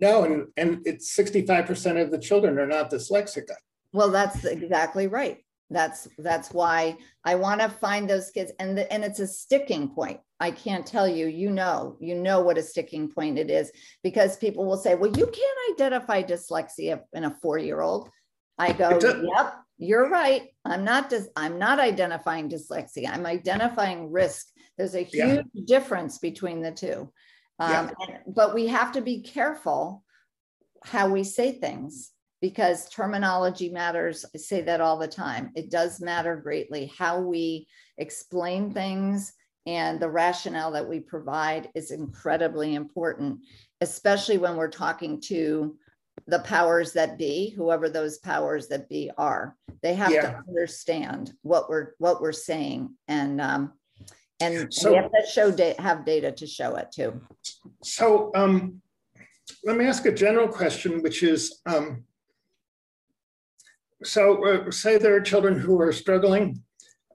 [0.00, 3.48] No, and, and it's 65% of the children are not dyslexic.
[3.92, 5.38] Well, that's exactly right.
[5.72, 9.88] That's that's why I want to find those kids, and the, and it's a sticking
[9.88, 10.18] point.
[10.40, 11.28] I can't tell you.
[11.28, 13.70] You know, you know what a sticking point it is
[14.02, 18.10] because people will say, "Well, you can't identify dyslexia in a four-year-old."
[18.58, 20.48] I go, "Yep, you're right.
[20.64, 23.08] I'm not dis- I'm not identifying dyslexia.
[23.08, 24.48] I'm identifying risk.
[24.76, 25.62] There's a huge yeah.
[25.66, 27.12] difference between the two.
[27.60, 28.18] Um, yeah.
[28.26, 30.02] but we have to be careful
[30.82, 34.24] how we say things because terminology matters.
[34.34, 35.52] I say that all the time.
[35.54, 36.90] It does matter greatly.
[36.96, 39.34] How we explain things
[39.66, 43.40] and the rationale that we provide is incredibly important,
[43.82, 45.76] especially when we're talking to
[46.26, 49.56] the powers that be, whoever those powers that be are.
[49.82, 50.22] They have yeah.
[50.22, 53.72] to understand what we're what we're saying, and um,
[54.40, 57.20] and so, we have to show da- have data to show it too.
[57.84, 58.80] So um,
[59.64, 62.04] let me ask a general question, which is, um,
[64.02, 66.62] so uh, say there are children who are struggling.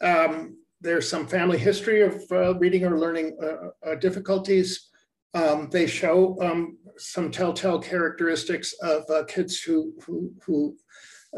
[0.02, 4.90] Um, there's some family history of uh, reading or learning uh, uh difficulties.
[5.34, 10.78] Um, they show um, some telltale characteristics of uh, kids who who, who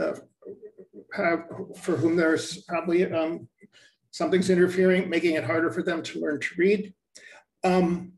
[0.02, 0.16] uh,
[1.16, 1.46] have
[1.78, 3.48] for whom there's probably um,
[4.18, 6.94] something's interfering, making it harder for them to learn to read.
[7.64, 8.14] Um,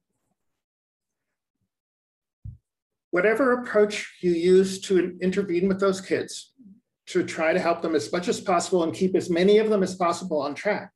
[3.12, 6.54] whatever approach you use to intervene with those kids,
[7.08, 9.84] to try to help them as much as possible and keep as many of them
[9.84, 10.92] as possible on track.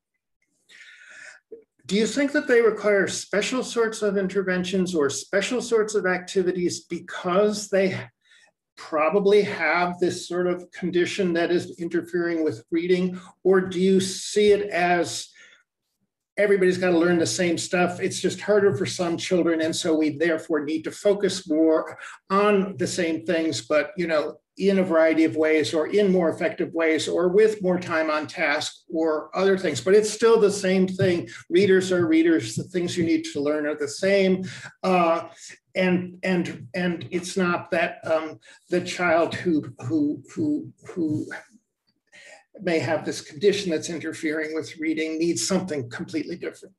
[1.86, 6.86] Do you think that they require special sorts of interventions or special sorts of activities
[6.86, 7.99] because they
[8.76, 13.19] probably have this sort of condition that is interfering with reading?
[13.43, 15.30] Or do you see it as
[16.38, 17.99] everybody's got to learn the same stuff?
[17.99, 19.61] It's just harder for some children.
[19.61, 21.97] And so we therefore need to focus more
[22.30, 26.30] on the same things, but, you know, in a variety of ways or in more
[26.30, 30.51] effective ways or with more time on task or other things but it's still the
[30.51, 34.43] same thing readers are readers the things you need to learn are the same
[34.84, 35.28] uh,
[35.76, 41.28] and and and it's not that um, the child who who who who
[42.61, 46.76] may have this condition that's interfering with reading needs something completely different.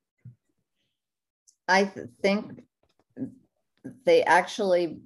[1.67, 1.91] I
[2.23, 2.63] think
[4.05, 5.01] they actually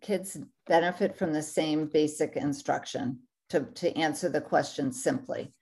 [0.00, 3.18] kids benefit from the same basic instruction
[3.48, 5.52] to, to answer the question simply.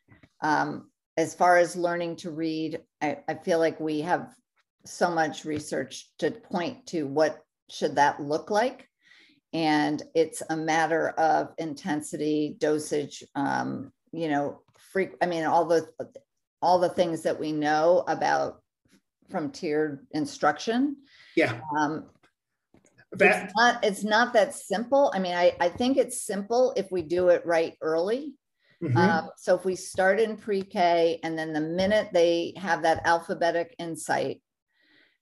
[0.42, 4.34] Um, as far as learning to read, I, I feel like we have
[4.84, 8.88] so much research to point to what should that look like?
[9.52, 14.60] And it's a matter of intensity, dosage, um, you know,
[14.92, 15.12] freak.
[15.22, 15.88] I mean, all the
[16.60, 18.60] all the things that we know about
[19.30, 20.96] from tiered instruction.
[21.36, 21.60] Yeah.
[21.78, 22.06] Um,
[23.12, 25.10] that, it's not it's not that simple.
[25.14, 28.34] I mean, I, I think it's simple if we do it right early.
[28.82, 28.96] Mm-hmm.
[28.96, 33.74] Um, so if we start in pre-K and then the minute they have that alphabetic
[33.78, 34.40] insight,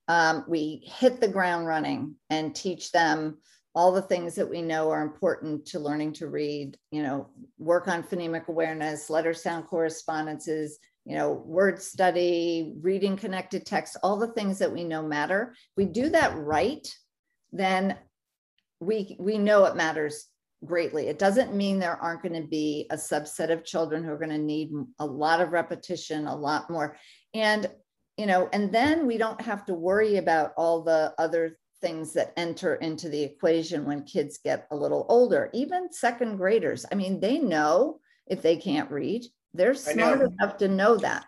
[0.07, 3.37] um, we hit the ground running and teach them
[3.75, 7.29] all the things that we know are important to learning to read, you know,
[7.59, 14.17] work on phonemic awareness, letter sound correspondences, you know, word study, reading connected text, all
[14.17, 15.53] the things that we know matter.
[15.75, 16.87] We do that right,
[17.51, 17.97] then
[18.79, 20.25] we we know it matters
[20.65, 21.07] greatly.
[21.07, 24.29] It doesn't mean there aren't going to be a subset of children who are going
[24.31, 26.97] to need a lot of repetition, a lot more.
[27.33, 27.69] And
[28.17, 32.33] you know, and then we don't have to worry about all the other things that
[32.35, 35.49] enter into the equation when kids get a little older.
[35.53, 40.67] Even second graders, I mean, they know if they can't read, they're smart enough to
[40.67, 41.25] know that.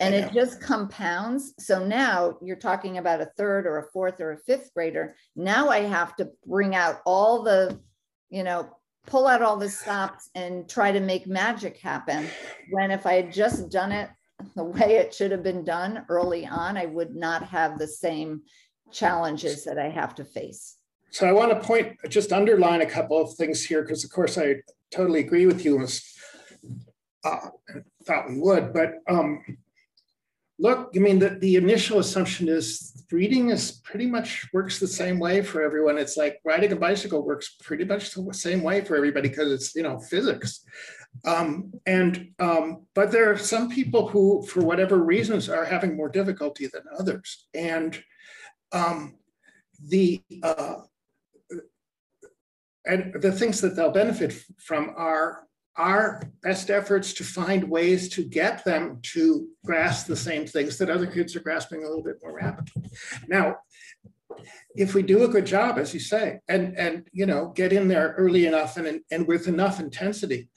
[0.00, 1.54] And it just compounds.
[1.58, 5.16] So now you're talking about a third or a fourth or a fifth grader.
[5.34, 7.80] Now I have to bring out all the,
[8.30, 8.70] you know,
[9.08, 12.28] pull out all the stops and try to make magic happen
[12.70, 14.08] when if I had just done it
[14.54, 18.42] the way it should have been done early on, I would not have the same
[18.92, 20.76] challenges that I have to face.
[21.10, 24.38] So I want to point, just underline a couple of things here, because of course
[24.38, 24.56] I
[24.90, 25.86] totally agree with you.
[27.24, 27.48] Uh,
[28.04, 29.42] thought we would, but um,
[30.58, 35.18] look, I mean, the, the initial assumption is reading is pretty much works the same
[35.18, 35.98] way for everyone.
[35.98, 39.74] It's like riding a bicycle works pretty much the same way for everybody because it's,
[39.74, 40.64] you know, physics.
[41.24, 46.08] Um, and, um, but there are some people who, for whatever reasons, are having more
[46.08, 47.48] difficulty than others.
[47.54, 48.00] And
[48.72, 49.18] um,
[49.88, 50.76] the, uh,
[52.84, 55.48] and the things that they'll benefit from are
[55.78, 60.90] our best efforts to find ways to get them to grasp the same things that
[60.90, 62.90] other kids are grasping a little bit more rapidly.
[63.28, 63.58] Now,
[64.74, 67.88] if we do a good job, as you say, and and you know, get in
[67.88, 70.48] there early enough and and with enough intensity,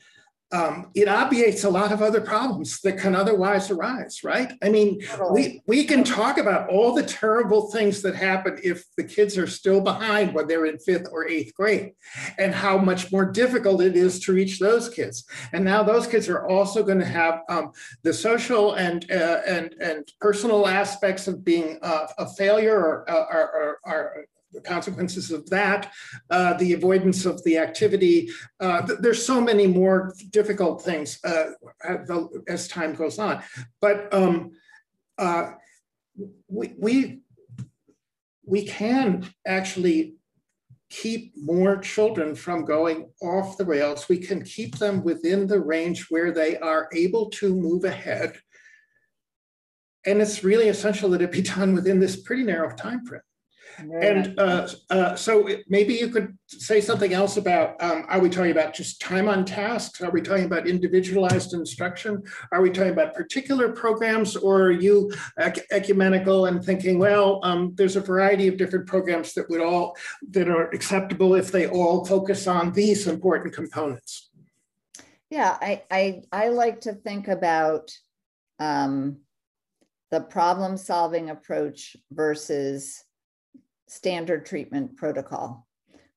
[0.51, 4.51] um, it obviates a lot of other problems that can otherwise arise, right?
[4.61, 9.03] I mean, we, we can talk about all the terrible things that happen if the
[9.03, 11.91] kids are still behind when they're in fifth or eighth grade,
[12.37, 15.25] and how much more difficult it is to reach those kids.
[15.53, 17.71] And now those kids are also going to have um,
[18.03, 23.51] the social and uh, and and personal aspects of being uh, a failure or, or,
[23.53, 25.91] or, or the consequences of that,
[26.29, 28.29] uh, the avoidance of the activity.
[28.59, 31.51] Uh, th there's so many more difficult things uh,
[32.47, 33.41] as time goes on.
[33.79, 34.51] But um,
[35.17, 35.51] uh,
[36.47, 37.21] we, we,
[38.45, 40.15] we can actually
[40.89, 44.09] keep more children from going off the rails.
[44.09, 48.37] We can keep them within the range where they are able to move ahead.
[50.05, 53.21] And it's really essential that it be done within this pretty narrow time frame.
[53.77, 58.51] And uh, uh, so maybe you could say something else about, um, are we talking
[58.51, 60.01] about just time on tasks?
[60.01, 62.21] Are we talking about individualized instruction?
[62.51, 67.95] Are we talking about particular programs or are you ecumenical and thinking, well, um, there's
[67.95, 69.95] a variety of different programs that would all,
[70.29, 74.29] that are acceptable if they all focus on these important components?
[75.29, 77.91] Yeah, I, I, I like to think about
[78.59, 79.21] um,
[80.11, 83.03] the problem solving approach versus
[83.91, 85.67] standard treatment protocol,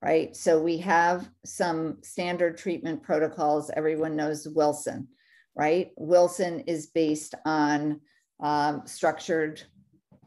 [0.01, 0.37] right?
[0.37, 3.68] So we have some standard treatment protocols.
[3.77, 5.09] Everyone knows Wilson,
[5.57, 5.91] right?
[5.97, 8.01] Wilson is based on
[8.39, 9.61] um, structured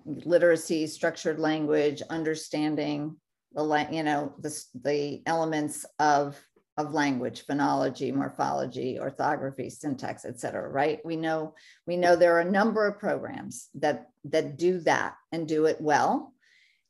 [0.06, 3.16] literacy, structured language, understanding
[3.56, 6.38] the you know the, the elements of
[6.78, 11.00] of language, phonology, morphology, orthography, syntax, et cetera, right?
[11.04, 11.56] We know,
[11.88, 15.82] we know there are a number of programs that, that do that and do it
[15.82, 16.36] well.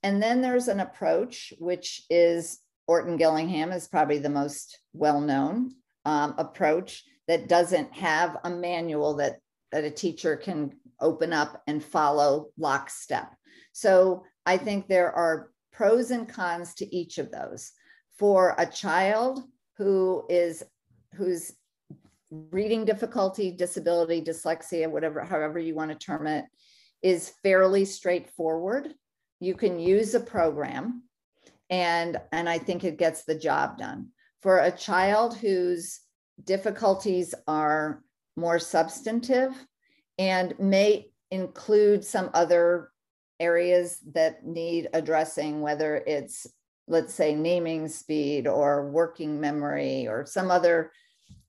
[0.08, 5.74] And then there's an approach, which is Orton Gillingham is probably the most well-known
[6.06, 9.40] um, approach that doesn't have a manual that,
[9.74, 13.36] that a teacher can open up and follow lockstep.
[13.74, 17.74] So I think there are pros and cons to each of those.
[18.18, 19.44] For a child
[19.76, 20.64] who is
[21.16, 21.52] whose
[22.32, 26.46] reading difficulty, disability, dyslexia, whatever, however you want to term it,
[27.02, 28.94] is fairly straightforward
[29.40, 31.04] you can use a program
[31.70, 34.08] and and i think it gets the job done.
[34.42, 36.00] For a child whose
[36.44, 38.04] difficulties are
[38.36, 39.52] more substantive
[40.18, 42.92] and may include some other
[43.40, 46.48] areas that need addressing whether it's
[46.88, 50.92] let's say naming speed or working memory or some other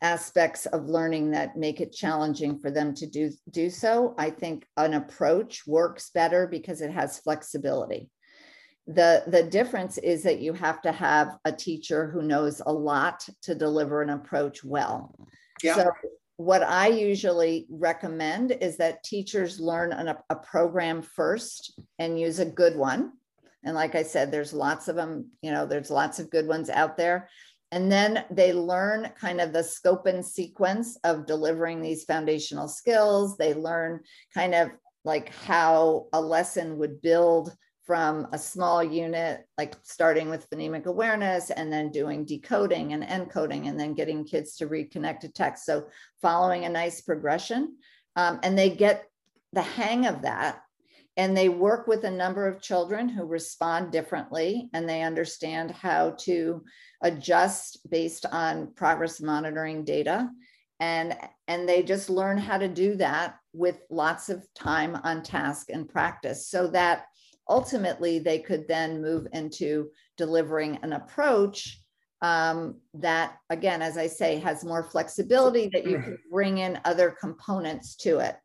[0.00, 4.66] aspects of learning that make it challenging for them to do, do so, I think
[4.76, 8.08] an approach works better because it has flexibility.
[8.86, 13.28] The, the difference is that you have to have a teacher who knows a lot
[13.42, 15.14] to deliver an approach well.
[15.62, 15.74] Yeah.
[15.74, 15.90] So
[16.36, 22.46] what I usually recommend is that teachers learn an, a program first and use a
[22.46, 23.12] good one.
[23.64, 26.70] And like I said, there's lots of them, you know, there's lots of good ones
[26.70, 27.28] out there.
[27.70, 33.36] And then they learn kind of the scope and sequence of delivering these foundational skills.
[33.36, 34.00] They learn
[34.32, 34.70] kind of
[35.04, 37.54] like how a lesson would build
[37.84, 43.68] from a small unit, like starting with phonemic awareness and then doing decoding and encoding
[43.68, 45.64] and then getting kids to read connected text.
[45.64, 45.86] So
[46.20, 47.76] following a nice progression.
[48.16, 49.04] Um, and they get
[49.54, 50.60] the hang of that
[51.18, 56.12] and they work with a number of children who respond differently and they understand how
[56.12, 56.64] to
[57.02, 60.30] adjust based on progress monitoring data
[60.80, 61.16] and
[61.48, 65.88] and they just learn how to do that with lots of time on task and
[65.88, 67.06] practice so that
[67.48, 71.82] ultimately they could then move into delivering an approach
[72.20, 77.14] um, that again, as I say, has more flexibility that you can bring in other
[77.20, 78.36] components to it.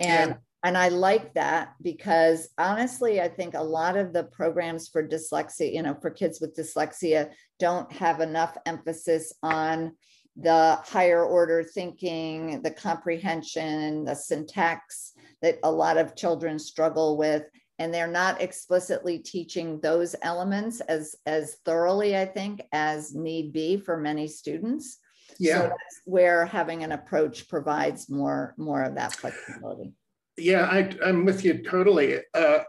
[0.00, 0.36] And yeah.
[0.66, 5.72] And I like that because honestly, I think a lot of the programs for dyslexia,
[5.72, 9.92] you know, for kids with dyslexia don't have enough emphasis on
[10.36, 17.44] the higher order thinking, the comprehension, the syntax that a lot of children struggle with.
[17.78, 23.76] And they're not explicitly teaching those elements as as thoroughly i think as need be
[23.76, 24.98] for many students.
[25.38, 25.58] Yeah.
[25.58, 29.92] so that's where having an approach provides more more of that flexibility
[30.36, 32.18] yeah I, i'm with you totally.
[32.34, 32.60] Uh,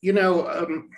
[0.00, 0.88] you know um,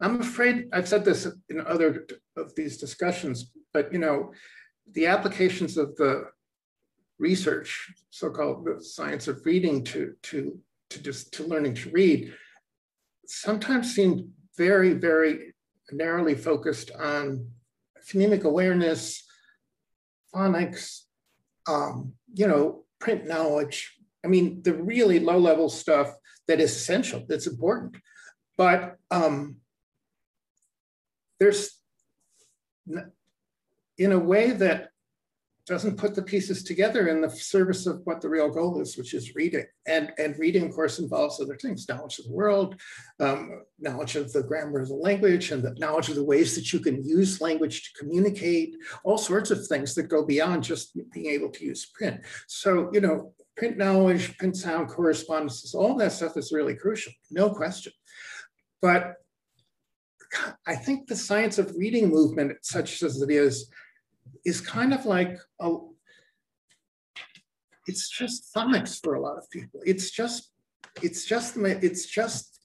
[0.00, 4.32] i'm afraid i've said this in other of these discussions but you know
[4.92, 6.24] the applications of the
[7.18, 10.58] research so-called the science of reading to to
[10.90, 12.32] to just to learning to read
[13.26, 15.54] sometimes seem very, very
[15.90, 17.48] narrowly focused on
[18.06, 19.24] phonemic awareness,
[20.34, 21.02] phonics,
[21.68, 23.98] um, you know, print knowledge.
[24.24, 26.14] I mean, the really low level stuff
[26.46, 27.96] that is essential, that's important.
[28.56, 29.56] But um,
[31.40, 31.76] there's,
[33.98, 34.90] in a way that
[35.66, 39.14] doesn't put the pieces together in the service of what the real goal is, which
[39.14, 39.64] is reading.
[39.86, 42.80] And, and reading, of course, involves other things, knowledge of the world,
[43.20, 46.72] um, knowledge of the grammar of the language, and the knowledge of the ways that
[46.72, 51.26] you can use language to communicate, all sorts of things that go beyond just being
[51.26, 52.20] able to use print.
[52.48, 57.50] So, you know, print knowledge, print sound correspondences, all that stuff is really crucial, no
[57.50, 57.92] question.
[58.80, 59.14] But
[60.66, 63.70] I think the science of reading movement, such as it is,
[64.44, 65.76] is kind of like a,
[67.86, 69.80] it's just phonics for a lot of people.
[69.84, 70.50] It's just,
[71.02, 72.60] it's just, it's just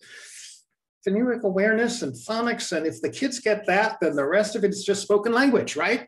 [1.08, 2.76] phonemic awareness and phonics.
[2.76, 5.76] And if the kids get that, then the rest of it is just spoken language,
[5.76, 6.08] right?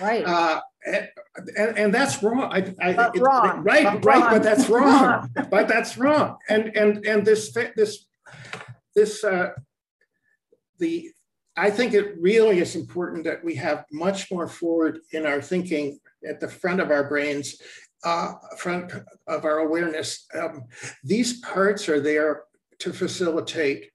[0.00, 0.24] Right.
[0.24, 2.52] Uh, and, and, that's wrong.
[2.52, 3.62] I, I, it, wrong.
[3.62, 4.30] Right, but right, wrong.
[4.30, 5.30] but that's wrong.
[5.50, 6.36] but that's wrong.
[6.48, 8.06] And and and this this
[8.94, 9.50] this uh,
[10.78, 11.10] the
[11.56, 15.98] I think it really is important that we have much more forward in our thinking
[16.26, 17.60] at the front of our brains,
[18.04, 18.92] uh, front
[19.26, 20.26] of our awareness.
[20.34, 20.64] Um,
[21.04, 22.44] these parts are there
[22.80, 23.90] to facilitate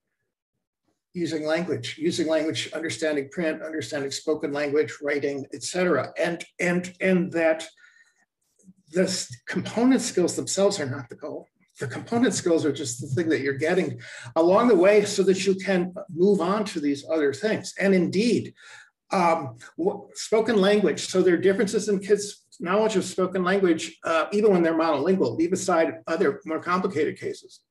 [1.14, 6.14] using language, using language, understanding print, understanding spoken language, writing, etc.
[6.18, 7.68] And and and that
[8.92, 11.48] the component skills themselves are not the goal
[11.80, 14.00] the component skills are just the thing that you're getting
[14.36, 17.74] along the way so that you can move on to these other things.
[17.80, 18.54] And indeed,
[19.12, 19.58] um,
[20.14, 21.08] spoken language.
[21.08, 25.38] So there are differences in kids' knowledge of spoken language, uh, even when they're monolingual,
[25.38, 27.62] leave aside other more complicated cases.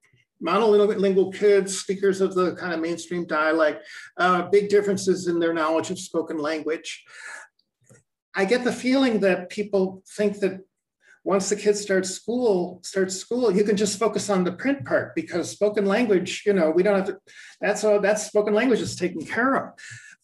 [0.42, 3.86] Monolingual kids, speakers of the kind of mainstream dialect,
[4.16, 7.04] uh, big differences in their knowledge of spoken language.
[8.34, 10.60] I get the feeling that people think that
[11.28, 15.14] once the kids start school, start school, you can just focus on the print part
[15.14, 17.18] because spoken language, you know, we don't have to,
[17.60, 19.64] that's all, that's spoken language is taken care of.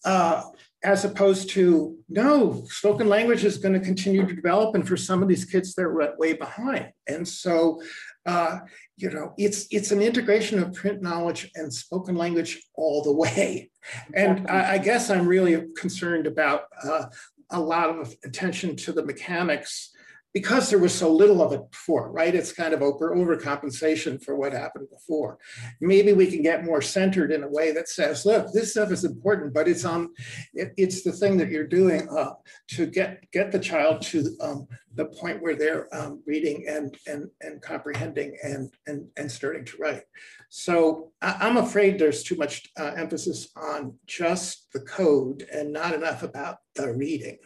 [0.06, 0.42] Uh,
[0.82, 4.74] as opposed to, no, spoken language is going to continue to develop.
[4.74, 6.90] And for some of these kids, they're way behind.
[7.06, 7.82] And so,
[8.24, 8.60] uh,
[8.96, 13.70] you know, it's it's an integration of print knowledge and spoken language all the way.
[14.14, 17.06] And I, I guess I'm really concerned about uh,
[17.50, 19.93] a lot of attention to the mechanics
[20.34, 22.34] because there was so little of it before, right?
[22.34, 25.38] It's kind of over overcompensation for what happened before.
[25.80, 29.04] Maybe we can get more centered in a way that says, look, this stuff is
[29.04, 30.12] important, but it's on,
[30.52, 32.32] it, it's the thing that you're doing uh,
[32.70, 34.66] to get get the child to um,
[34.96, 39.76] the point where they're um, reading and and and comprehending and and and starting to
[39.78, 40.02] write.
[40.48, 45.94] So I, am afraid there's too much uh, emphasis on just the code and not
[45.94, 47.38] enough about the reading.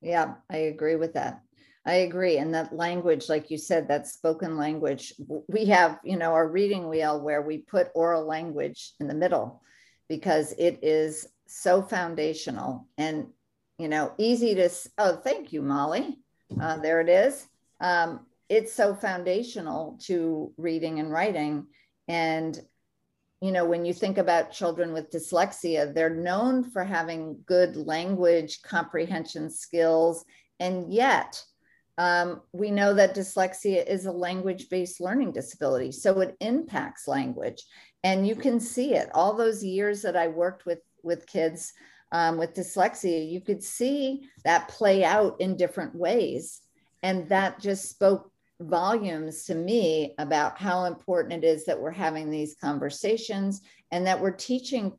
[0.00, 1.42] Yeah, I agree with that.
[1.88, 2.36] I agree.
[2.36, 5.14] And that language, like you said, that spoken language,
[5.48, 9.62] we have, you know, our reading wheel where we put oral language in the middle
[10.06, 13.28] because it is so foundational and,
[13.78, 14.68] you know, easy to,
[14.98, 16.18] oh, thank you, Molly.
[16.60, 17.46] Uh, there it is.
[17.80, 21.68] Um, it's so foundational to reading and writing.
[22.06, 22.60] And,
[23.40, 28.60] you know, when you think about children with dyslexia, they're known for having good language
[28.60, 30.26] comprehension skills.
[30.60, 31.42] And yet,
[31.98, 37.62] um, we know that dyslexia is a language based learning disability, so it impacts language.
[38.04, 39.10] And you can see it.
[39.12, 41.72] All those years that I worked with, with kids
[42.12, 46.60] um, with dyslexia, you could see that play out in different ways.
[47.02, 48.30] And that just spoke
[48.60, 53.60] volumes to me about how important it is that we're having these conversations
[53.92, 54.92] and that we're teaching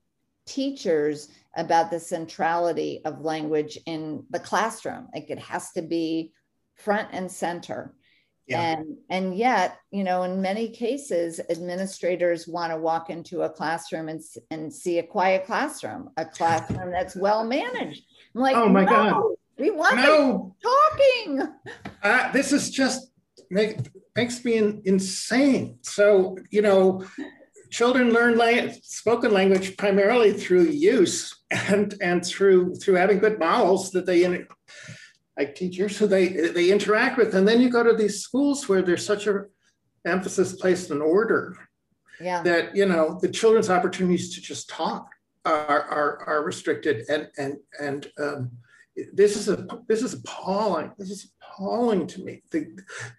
[0.45, 5.07] teachers about the centrality of language in the classroom.
[5.13, 6.31] Like it has to be
[6.79, 7.93] front and center.
[8.47, 8.61] Yeah.
[8.61, 14.09] And and yet, you know, in many cases, administrators want to walk into a classroom
[14.09, 18.03] and, and see a quiet classroom, a classroom that's well managed.
[18.35, 19.23] I'm like, oh my no, God.
[19.59, 20.55] We want no.
[20.63, 21.41] talking.
[22.01, 23.11] Uh, this is just
[23.51, 23.77] make,
[24.15, 25.77] makes me in, insane.
[25.81, 27.05] So, you know,
[27.69, 33.91] children learn language, spoken language primarily through use and and through through having good models
[33.91, 34.23] that they
[35.39, 38.81] like teachers who they they interact with and then you go to these schools where
[38.81, 39.45] there's such a
[40.05, 41.57] emphasis placed on order
[42.19, 42.43] yeah.
[42.43, 45.07] that you know the children's opportunities to just talk
[45.45, 48.51] are are, are restricted and and and um,
[49.13, 52.41] this is a this is appalling this is appalling to me.
[52.51, 52.67] The,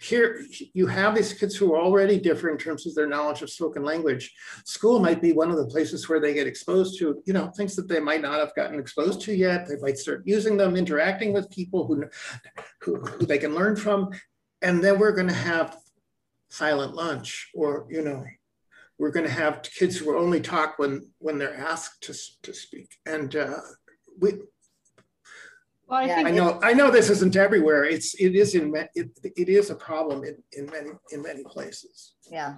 [0.01, 3.51] here, you have these kids who are already different in terms of their knowledge of
[3.51, 4.33] spoken language.
[4.65, 7.77] School might be one of the places where they get exposed to, you know, things
[7.77, 9.69] that they might not have gotten exposed to yet.
[9.69, 12.05] They might start using them, interacting with people who,
[12.81, 14.11] who, who they can learn from.
[14.63, 15.77] And then we're going to have
[16.49, 18.25] silent lunch or, you know,
[18.99, 22.97] we're going to have kids who only talk when when they're asked to, to speak.
[23.07, 23.61] And uh,
[24.21, 24.33] we,
[25.91, 26.23] well, I, yeah.
[26.25, 27.85] I know I know this isn't everywhere.
[27.85, 32.15] It's it is in it, it is a problem in, in many in many places.
[32.31, 32.55] Yeah.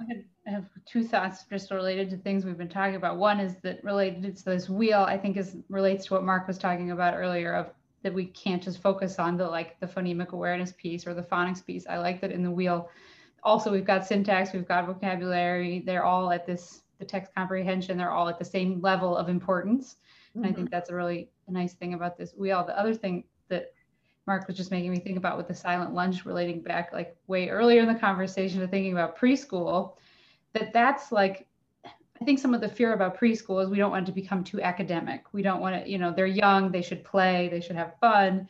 [0.47, 3.16] I have two thoughts just related to things we've been talking about.
[3.16, 6.59] One is that related to this wheel, I think is relates to what Mark was
[6.59, 7.70] talking about earlier of
[8.03, 11.64] that we can't just focus on the like the phonemic awareness piece or the phonics
[11.64, 11.87] piece.
[11.89, 12.91] I like that in the wheel.
[13.45, 15.83] Also, we've got syntax, we've got vocabulary.
[15.87, 17.97] They're all at this the text comprehension.
[17.97, 19.97] They're all at the same level of importance.
[20.37, 20.41] Mm-hmm.
[20.41, 20.66] I think mm-hmm.
[20.70, 22.64] that's a really nice thing about this wheel.
[22.64, 23.72] The other thing that
[24.26, 27.48] Mark was just making me think about with the silent lunch relating back like way
[27.48, 29.96] earlier in the conversation to thinking about preschool,
[30.53, 31.46] that that's like
[31.84, 34.44] I think some of the fear about preschool is we don't want it to become
[34.44, 35.24] too academic.
[35.32, 38.48] We don't want to, you know, they're young, they should play, they should have fun.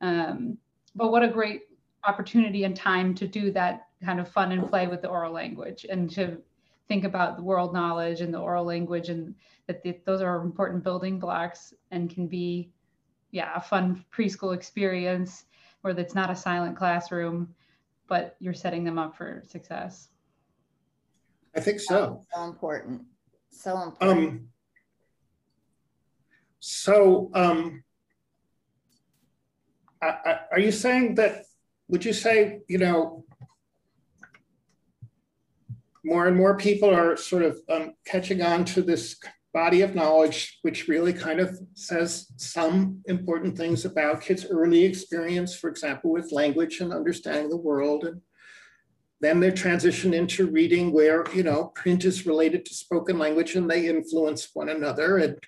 [0.00, 0.56] Um,
[0.94, 1.62] but what a great
[2.04, 5.84] opportunity and time to do that kind of fun and play with the oral language
[5.90, 6.38] and to
[6.88, 9.34] think about the world knowledge and the oral language and
[9.66, 12.72] that the, those are important building blocks and can be
[13.30, 15.44] yeah a fun preschool experience
[15.82, 17.54] where it's not a silent classroom
[18.08, 20.08] but you're setting them up for success.
[21.54, 22.22] I think so.
[22.34, 23.02] So important.
[23.50, 24.30] So important.
[24.30, 24.48] um,
[26.58, 27.84] so um,
[30.02, 31.44] I, I, are you saying that
[31.88, 33.24] would you say you know
[36.08, 39.16] more and more people are sort of um, catching on to this
[39.52, 45.54] body of knowledge, which really kind of says some important things about kids' early experience,
[45.54, 48.04] for example, with language and understanding the world.
[48.04, 48.20] And
[49.20, 53.68] then they transition into reading where, you know, print is related to spoken language and
[53.68, 55.38] they influence one another and,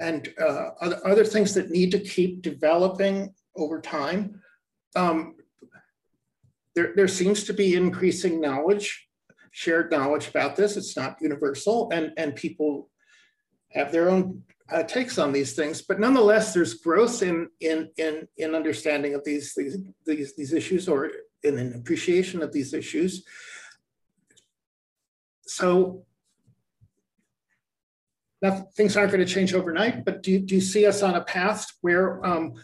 [0.00, 4.40] and uh, other, other things that need to keep developing over time.
[4.94, 5.36] Um,
[6.76, 9.08] there, there seems to be increasing knowledge
[9.50, 10.76] shared knowledge about this.
[10.76, 12.88] It's not universal, and and people
[13.72, 15.82] have their own uh, takes on these things.
[15.82, 20.88] But nonetheless, there's growth in in in in understanding of these these these, these issues
[20.88, 21.10] or
[21.42, 23.24] in an appreciation of these issues.
[25.46, 26.04] So
[28.42, 31.24] now, things aren't going to change overnight, but do, do you see us on a
[31.24, 32.54] path where um,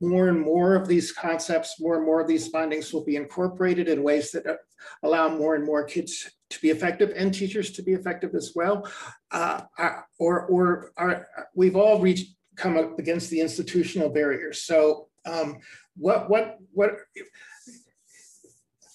[0.00, 3.88] more and more of these concepts, more and more of these findings will be incorporated
[3.88, 4.54] in ways that uh,
[5.02, 8.88] allow more and more kids to be effective and teachers to be effective as well.
[9.30, 14.62] Uh, uh or or are, we've all reached come up against the institutional barriers.
[14.62, 15.58] So um,
[15.96, 16.92] what what what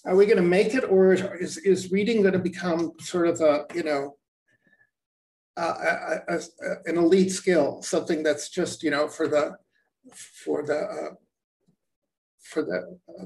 [0.06, 3.42] are we going to make it, or is is reading going to become sort of
[3.42, 4.18] a you know
[5.58, 6.40] a, a, a,
[6.86, 9.58] an elite skill, something that's just you know for the
[10.14, 11.14] for the uh,
[12.42, 13.26] for the uh,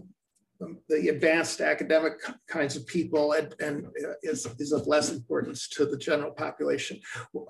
[0.89, 2.14] the advanced academic
[2.47, 3.86] kinds of people and, and
[4.24, 6.99] is, is of less importance to the general population.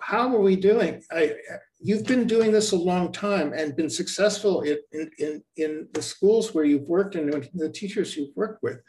[0.01, 1.01] How are we doing?
[1.11, 1.35] I,
[1.79, 4.77] you've been doing this a long time and been successful in,
[5.17, 8.81] in, in the schools where you've worked and the teachers you've worked with.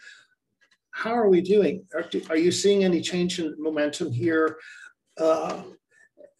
[0.90, 1.84] How are we doing?
[1.94, 4.58] Are, are you seeing any change in momentum here?
[5.18, 5.62] Uh,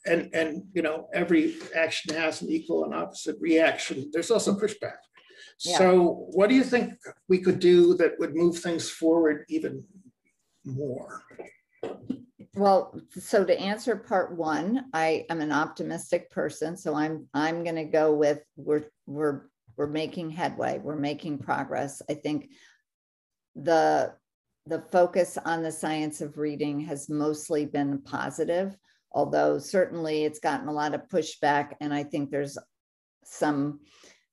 [0.07, 4.97] and and you know every action has an equal and opposite reaction there's also pushback
[5.65, 5.79] yeah.
[5.79, 6.95] so what do you think
[7.29, 9.85] we could do that would move things forward even
[10.65, 11.23] more
[12.55, 17.77] well so to answer part one i am an optimistic person so i'm i'm going
[17.77, 19.43] to go with we're we're
[19.77, 22.51] we're making headway we're making progress i think
[23.57, 24.13] the
[24.67, 28.77] the focus on the science of reading has mostly been positive
[29.15, 32.59] although certainly it's gotten a lot of pushback and I think there's
[33.25, 33.81] some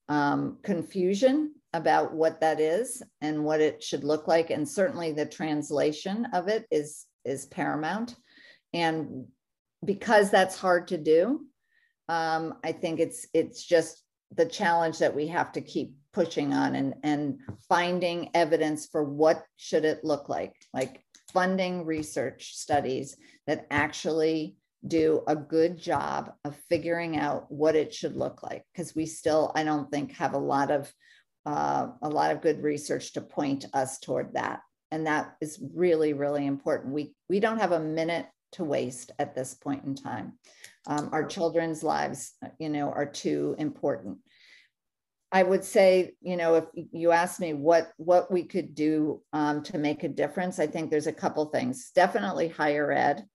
[0.09, 4.49] um, confusion about what that is and what it should look like.
[4.49, 8.15] And certainly the translation of it is, is paramount.
[8.73, 9.27] And
[9.85, 11.45] because that's hard to do,
[12.09, 14.03] um, I think it's, it's just
[14.35, 17.37] the challenge that we have to keep pushing on and, and
[17.67, 24.55] finding evidence for what should it look like, like funding research studies that actually
[24.87, 29.51] do a good job of figuring out what it should look like because we still
[29.55, 30.91] i don't think have a lot of
[31.45, 34.61] uh, a lot of good research to point us toward that.
[34.91, 36.93] And that is really really important.
[36.93, 40.33] We we don't have a minute to waste at this point in time.
[40.87, 44.17] Um, our children's lives you know are too important.
[45.31, 49.63] I would say you know if you ask me what what we could do um,
[49.63, 51.91] to make a difference i think there's a couple things.
[51.93, 53.25] Definitely higher ed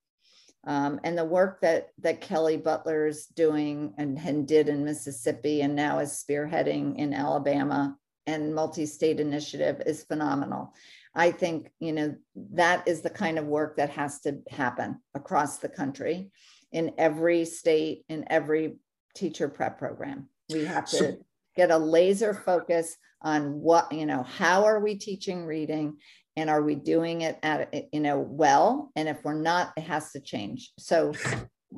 [0.67, 5.75] um, and the work that that Kelly Butler's doing and, and did in Mississippi and
[5.75, 7.97] now is spearheading in Alabama
[8.27, 10.73] and multi-state initiative is phenomenal.
[11.15, 12.17] I think you know
[12.53, 16.31] that is the kind of work that has to happen across the country,
[16.73, 18.77] in every state, in every
[19.15, 20.29] teacher prep program.
[20.51, 21.17] We have to so,
[21.57, 24.23] get a laser focus on what you know.
[24.23, 25.99] How are we teaching reading,
[26.37, 28.91] and are we doing it at you know well?
[28.97, 30.73] And if we're not it has to change.
[30.79, 31.13] So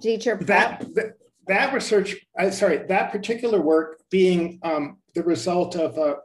[0.00, 1.14] teacher that that,
[1.46, 6.16] that research uh, sorry that particular work being um, the result of a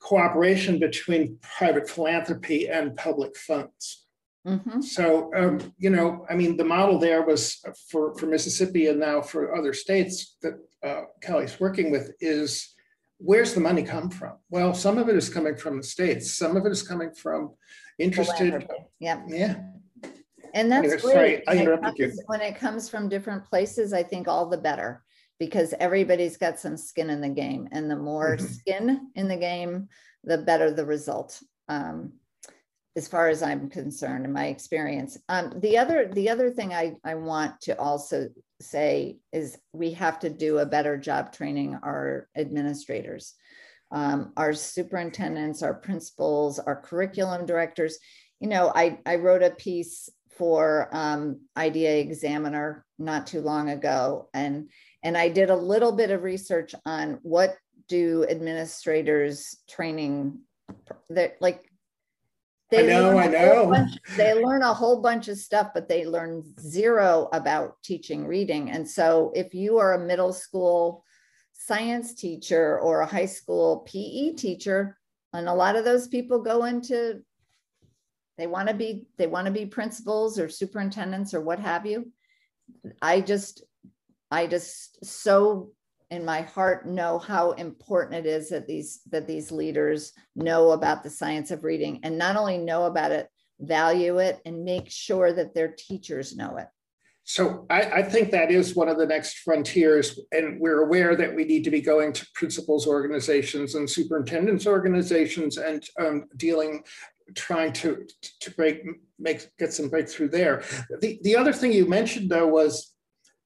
[0.00, 4.02] cooperation between private philanthropy and public funds.
[4.46, 4.82] Mm-hmm.
[4.82, 9.22] so um, you know i mean the model there was for for mississippi and now
[9.22, 12.73] for other states that uh, kelly's working with is
[13.18, 14.34] where's the money come from?
[14.50, 16.32] Well, some of it is coming from the states.
[16.32, 17.54] Some of it is coming from
[17.98, 18.66] interested.
[19.00, 19.22] Yeah.
[19.28, 19.56] Yeah.
[20.54, 21.12] And that's Anyway, great.
[21.12, 22.06] sorry, I When it interrupted you.
[22.08, 25.02] comes- When it comes from different places, I think all the better
[25.40, 28.48] because everybody's got some skin in the game and the more Mhm.
[28.48, 29.88] skin in the game,
[30.22, 31.40] the better the result.
[31.68, 32.14] Um,
[32.96, 35.18] as far as I'm concerned, in my experience.
[35.28, 38.28] Um, the other, the other thing I, I want to also
[38.64, 43.34] say is we have to do a better job training our administrators,
[43.92, 47.98] um, our superintendents, our principals, our curriculum directors.
[48.40, 54.28] You know, I, I wrote a piece for um, IDA Examiner not too long ago,
[54.34, 54.70] and
[55.02, 57.56] and I did a little bit of research on what
[57.88, 60.40] do administrators training
[61.10, 61.60] that like
[62.78, 63.70] I know, I know.
[63.70, 68.70] Bunch, they learn a whole bunch of stuff, but they learn zero about teaching reading.
[68.70, 71.04] And so, if you are a middle school
[71.52, 74.98] science teacher or a high school PE teacher,
[75.32, 77.22] and a lot of those people go into
[78.36, 82.12] they want to be they want to be principals or superintendents or what have you.
[83.00, 83.64] I just
[84.30, 85.70] I just so
[86.10, 91.02] in my heart know how important it is that these that these leaders know about
[91.02, 93.28] the science of reading and not only know about it
[93.60, 96.66] value it and make sure that their teachers know it.
[97.26, 101.34] So I, I, think that is one of the next frontiers and we're aware that
[101.34, 106.84] we need to be going to principals organizations and superintendents organizations and um, dealing
[107.34, 108.06] trying to
[108.40, 108.82] to break
[109.18, 110.62] make get some breakthrough there.
[111.00, 112.93] The, the other thing you mentioned though was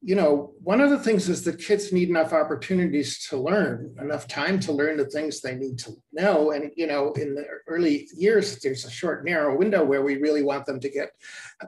[0.00, 4.28] you know, one of the things is that kids need enough opportunities to learn, enough
[4.28, 6.52] time to learn the things they need to know.
[6.52, 10.44] And, you know, in the early years, there's a short, narrow window where we really
[10.44, 11.10] want them to get,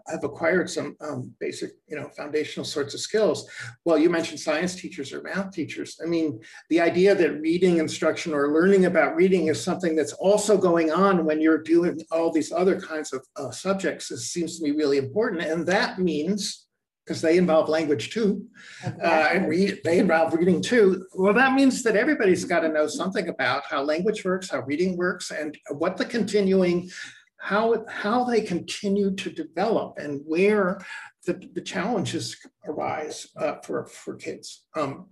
[0.07, 3.51] have acquired some um, basic, you know, foundational sorts of skills.
[3.85, 5.99] Well, you mentioned science teachers or math teachers.
[6.01, 10.57] I mean, the idea that reading instruction or learning about reading is something that's also
[10.57, 14.71] going on when you're doing all these other kinds of uh, subjects seems to me
[14.71, 15.43] really important.
[15.43, 16.69] And that means
[17.05, 18.47] because they involve language too,
[18.85, 19.53] uh, and
[19.85, 21.07] they involve reading too.
[21.15, 24.97] Well, that means that everybody's got to know something about how language works, how reading
[24.97, 26.91] works, and what the continuing,
[27.39, 30.79] how how they continue to develop, and where
[31.27, 32.37] the, the challenges
[32.67, 34.67] arise uh, for for kids.
[34.77, 35.09] Um,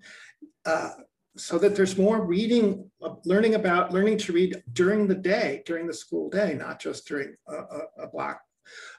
[0.65, 0.91] uh,
[1.37, 5.87] so that there's more reading, uh, learning about learning to read during the day, during
[5.87, 8.41] the school day, not just during a, a, a block.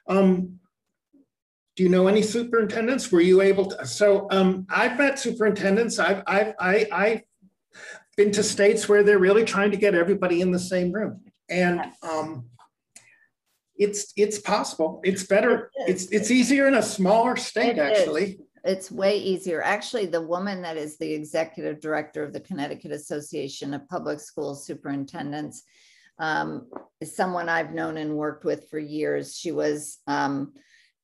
[0.08, 0.58] Um,
[1.76, 3.10] do you know any superintendents?
[3.12, 3.86] Were you able to?
[3.86, 5.98] So um, I've met superintendents.
[5.98, 7.22] I've, I've, I, I've
[8.16, 11.20] been to states where they're really trying to get everybody in the same room.
[11.48, 12.46] And um,
[13.76, 15.00] it's it's possible.
[15.04, 15.70] It's better.
[15.74, 18.24] It it's it's easier in a smaller state, it actually.
[18.24, 18.40] Is.
[18.62, 19.62] It's way easier.
[19.62, 24.54] Actually, the woman that is the executive director of the Connecticut Association of Public School
[24.54, 25.62] Superintendents
[26.18, 26.66] um,
[27.00, 29.34] is someone I've known and worked with for years.
[29.34, 30.52] She was um,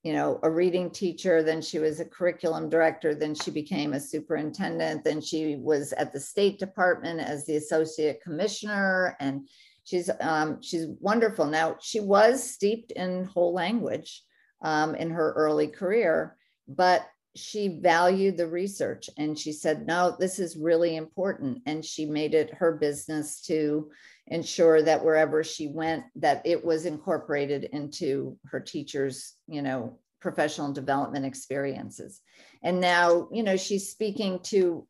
[0.07, 3.99] you know, a reading teacher, then she was a curriculum director, then she became a
[3.99, 9.49] superintendent, then she was at the State Department as the associate commissioner, and
[9.83, 11.45] she's um, she's wonderful.
[11.45, 14.23] Now she was steeped in whole language
[14.63, 16.37] um, in her early career,
[16.69, 17.05] but
[17.35, 21.63] she valued the research and she said, no, this is really important.
[21.67, 23.91] And she made it her business to
[24.29, 30.73] ensure that wherever she went, that it was incorporated into her teachers, you know, professional
[30.73, 32.21] development experiences.
[32.63, 34.87] And now, you know, she's speaking to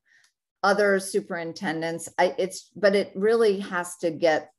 [0.63, 2.09] other superintendents.
[2.19, 4.51] I, it's, but it really has to get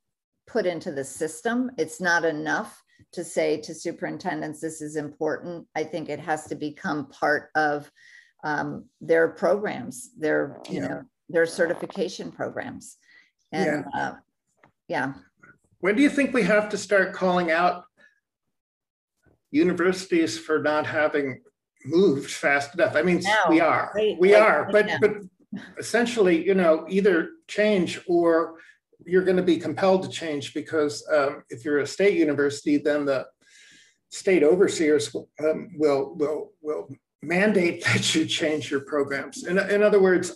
[0.46, 1.72] put into the system.
[1.78, 2.82] It's not enough
[3.14, 5.66] to say to superintendents, this is important.
[5.76, 7.90] I think it has to become part of
[8.44, 10.88] um, their programs, their, you yeah.
[10.88, 12.98] know, their certification programs.
[13.52, 14.02] And yeah.
[14.02, 14.16] Uh,
[14.88, 15.14] yeah.
[15.80, 17.84] When do you think we have to start calling out
[19.52, 21.42] universities for not having
[21.86, 22.96] moved fast enough?
[22.96, 25.12] I mean, we are, right, we are, but, but
[25.78, 28.56] essentially, you know, either change or
[29.06, 33.06] you're going to be compelled to change because um, if you're a state university, then
[33.06, 33.26] the
[34.10, 36.90] state overseers um, will will will
[37.22, 39.46] mandate that you change your programs.
[39.46, 40.36] In, in other words,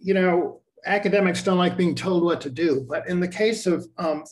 [0.00, 3.86] you know, academics don't like being told what to do, but in the case of
[3.98, 4.24] um,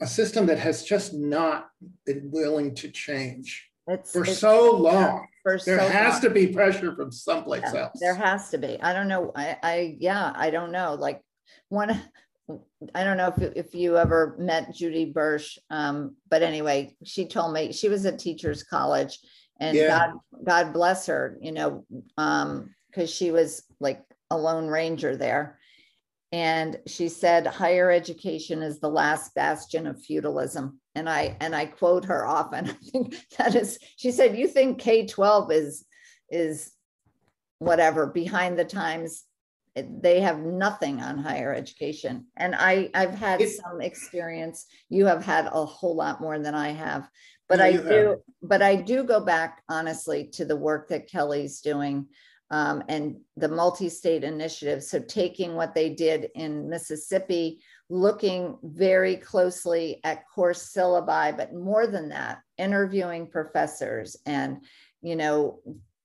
[0.00, 1.68] a system that has just not
[2.06, 5.26] been willing to change it's, for it's, so long.
[5.42, 6.22] For there so has long.
[6.22, 7.98] to be pressure from someplace yeah, else.
[8.00, 8.80] There has to be.
[8.80, 9.32] I don't know.
[9.34, 10.94] I, I yeah, I don't know.
[10.94, 11.20] Like
[11.68, 12.00] one
[12.94, 17.52] I don't know if, if you ever met Judy Birsh, um, but anyway, she told
[17.52, 19.18] me she was at Teachers College,
[19.60, 19.88] and yeah.
[19.88, 20.10] God
[20.44, 21.84] God bless her, you know,
[22.16, 25.58] because um, she was like a lone ranger there,
[26.32, 31.66] and she said higher education is the last bastion of feudalism, and I and I
[31.66, 32.70] quote her often.
[32.70, 35.84] I think that is, she said, you think K twelve is
[36.30, 36.72] is
[37.58, 39.24] whatever behind the times
[39.74, 45.24] they have nothing on higher education and i i've had it, some experience you have
[45.24, 47.08] had a whole lot more than i have
[47.48, 48.16] but i do have.
[48.42, 52.06] but i do go back honestly to the work that kelly's doing
[52.52, 60.00] um, and the multi-state initiative so taking what they did in mississippi looking very closely
[60.04, 64.64] at course syllabi but more than that interviewing professors and
[65.00, 65.58] you know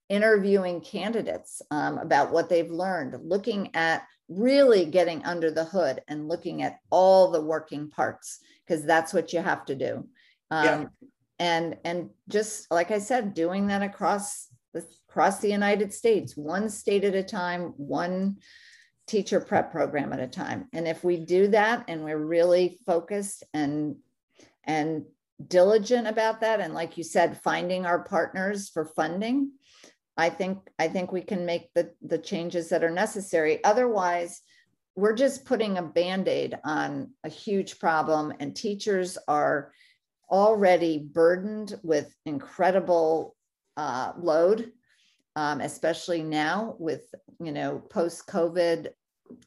[0.09, 6.27] interviewing candidates um, about what they've learned, looking at really getting under the hood and
[6.27, 10.07] looking at all the working parts, because that's what you have to do.
[10.51, 10.85] Um, yeah.
[11.39, 14.47] And and just like I said, doing that across
[15.09, 18.37] across the United States, one state at a time, one
[19.07, 20.67] teacher prep program at a time.
[20.73, 23.95] And if we do that and we're really focused and
[24.65, 25.05] and
[25.47, 29.51] diligent about that, and like you said, finding our partners for funding,
[30.17, 33.63] I think I think we can make the the changes that are necessary.
[33.63, 34.41] Otherwise,
[34.95, 39.71] we're just putting a band-aid on a huge problem and teachers are
[40.29, 43.36] already burdened with incredible
[43.77, 44.71] uh, load
[45.35, 48.89] um, especially now with you know post-covid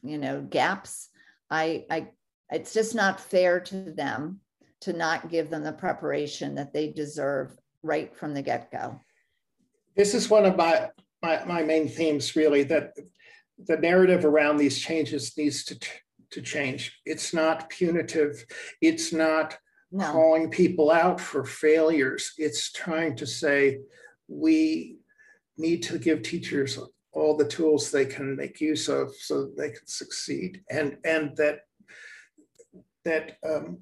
[0.01, 1.09] you know gaps
[1.49, 2.07] I, I
[2.49, 4.39] it's just not fair to them
[4.81, 8.99] to not give them the preparation that they deserve right from the get-go
[9.95, 10.89] this is one of my,
[11.21, 12.93] my, my main themes really that
[13.67, 15.79] the narrative around these changes needs to,
[16.31, 16.99] to change.
[17.05, 18.45] It's not punitive.
[18.81, 19.57] It's not
[19.91, 20.11] no.
[20.11, 22.33] calling people out for failures.
[22.37, 23.79] It's trying to say
[24.31, 24.97] we
[25.57, 26.79] need to give teachers
[27.11, 31.59] all the tools they can make use of so they can succeed and and that
[33.03, 33.79] that um,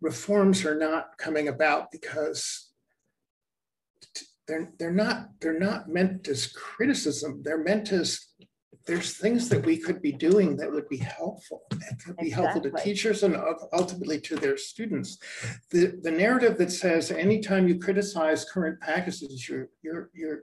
[0.00, 2.70] reforms are not coming about because
[4.46, 7.42] they're they're not they're not meant as criticism.
[7.44, 8.26] They're meant as
[8.90, 12.30] there's things that we could be doing that would be helpful that could be exactly.
[12.30, 13.36] helpful to teachers and
[13.72, 15.18] ultimately to their students
[15.70, 20.40] the the narrative that says anytime you criticize current practices you're you're you're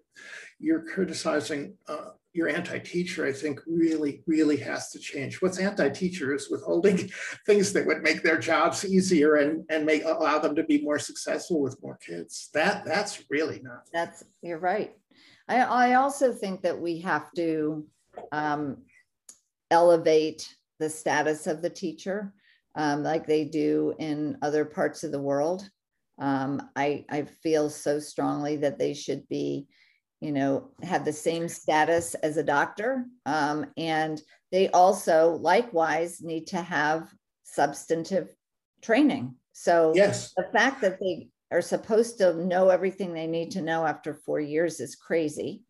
[0.59, 5.41] you're criticizing uh, your anti-teacher, I think really, really has to change.
[5.41, 7.09] What's anti-teacher is withholding
[7.47, 10.99] things that would make their jobs easier and, and make allow them to be more
[10.99, 12.49] successful with more kids.
[12.53, 13.81] That that's really not.
[13.91, 14.95] That's you're right.
[15.47, 17.85] I, I also think that we have to
[18.32, 18.84] um,
[19.72, 22.34] elevate the status of the teacher
[22.76, 25.68] um, like they do in other parts of the world.
[26.20, 29.68] Um, I, I feel so strongly that they should be
[30.20, 33.05] you know, have the same status as a doctor.
[33.26, 34.20] Um, and
[34.51, 37.09] they also likewise need to have
[37.43, 38.34] substantive
[38.82, 39.36] training.
[39.53, 40.34] So yes.
[40.36, 44.39] the fact that they are supposed to know everything they need to know after four
[44.39, 45.61] years is crazy.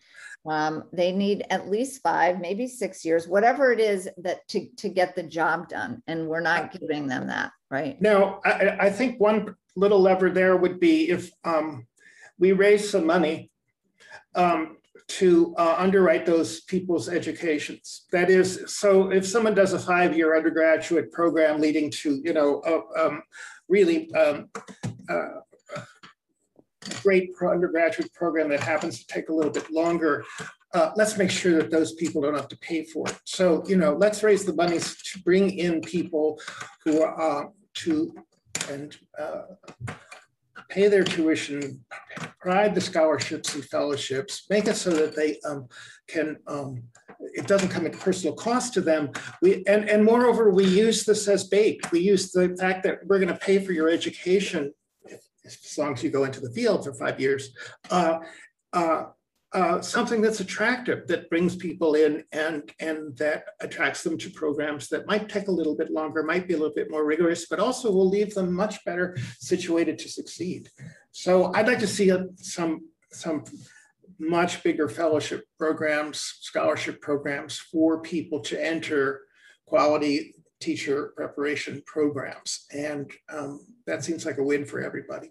[0.46, 4.90] Um, they need at least five, maybe six years, whatever it is that to, to
[4.90, 6.02] get the job done.
[6.08, 8.02] And we're not giving them that, right?
[8.02, 11.86] Now, I, I think one little lever there would be if um,
[12.40, 13.52] we raise some money
[14.36, 18.06] um, to uh, underwrite those people's educations.
[18.12, 23.06] That is, so if someone does a five-year undergraduate program leading to, you know, a,
[23.06, 23.24] um,
[23.68, 24.50] really um,
[25.10, 25.42] uh,
[27.02, 30.26] great undergraduate program that happens to take a little bit longer,
[30.74, 33.18] uh, let's make sure that those people don't have to pay for it.
[33.24, 36.40] So, you know, let's raise the money to bring in people
[36.84, 38.14] who are uh, to
[38.70, 39.44] and uh,
[40.70, 41.84] pay their tuition,
[42.40, 45.68] provide the scholarships and fellowships, make it so that they um,
[46.08, 46.84] can, um,
[47.20, 49.10] it doesn't come at personal cost to them.
[49.42, 51.80] We and, and moreover, we use this as bait.
[51.92, 54.74] We use the fact that we're going to pay for your education
[55.48, 57.56] as long as you go into the field for five years,
[57.90, 58.20] uh,
[58.74, 59.06] uh,
[59.54, 64.90] uh, something that's attractive that brings people in and and that attracts them to programs
[64.90, 67.60] that might take a little bit longer, might be a little bit more rigorous, but
[67.60, 70.70] also will leave them much better situated to succeed.
[71.12, 72.82] So I'd like to see a, some
[73.12, 73.46] some
[74.20, 79.22] much bigger fellowship programs, scholarship programs for people to enter
[79.66, 82.66] quality teacher preparation programs.
[82.72, 85.30] And um, that seems like a win for everybody.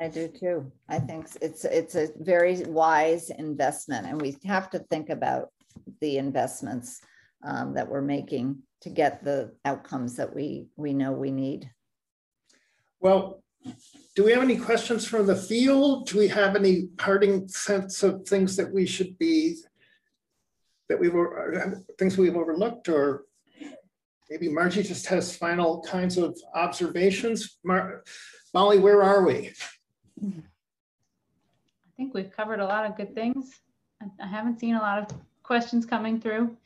[0.00, 0.70] I do too.
[0.88, 5.48] I think it's it's a very wise investment, and we have to think about
[6.00, 7.00] the investments
[7.44, 11.68] um, that we're making to get the outcomes that we we know we need.
[13.00, 13.42] Well,
[14.14, 16.06] do we have any questions from the field?
[16.06, 19.56] Do we have any parting sense of things that we should be
[20.88, 21.14] that we've
[21.98, 23.24] things we've overlooked or
[24.30, 27.58] maybe Margie just has final kinds of observations.
[27.64, 28.04] Mar
[28.54, 29.52] Molly, where are we?
[30.22, 30.42] I
[31.96, 33.60] think we've covered a lot of good things.
[34.20, 36.56] I haven't seen a lot of questions coming through.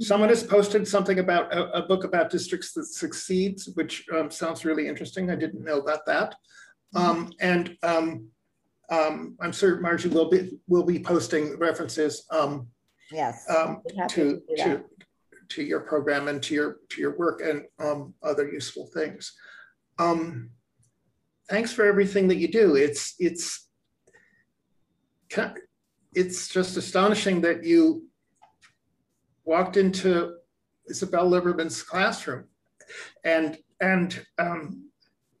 [0.00, 4.64] Someone has posted something about a, a book about districts that succeeds, which um, sounds
[4.64, 5.30] really interesting.
[5.30, 6.36] I didn't know about that.
[6.94, 8.28] Um, and um,
[8.90, 12.24] um I'm sure Margie will be will be posting references.
[12.30, 12.68] Um,
[13.10, 13.44] yes.
[13.50, 14.84] Um, to to
[15.50, 17.64] to your program and to your to your work and
[18.22, 19.32] other useful things.
[19.98, 20.50] Um,
[21.48, 22.76] thanks for everything that you do.
[22.76, 23.68] It's it's
[26.14, 28.06] it's just astonishing that you
[29.44, 30.34] walked into
[30.88, 32.44] Isabelle Liberman's classroom
[33.24, 34.90] and and um,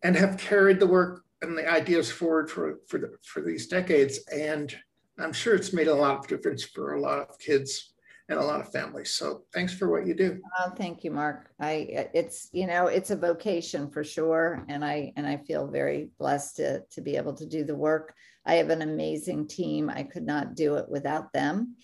[0.02, 4.20] and have carried the work and the ideas forward for for the, for these decades.
[4.32, 4.74] And
[5.18, 7.93] I'm sure it's made a lot of difference for a lot of kids
[8.28, 9.14] and a lot of families.
[9.14, 10.40] So thanks for what you do.
[10.58, 11.50] Oh, thank you, Mark.
[11.60, 16.10] I it's you know it's a vocation for sure, and I and I feel very
[16.18, 18.14] blessed to to be able to do the work.
[18.46, 19.90] I have an amazing team.
[19.90, 21.76] I could not do it without them.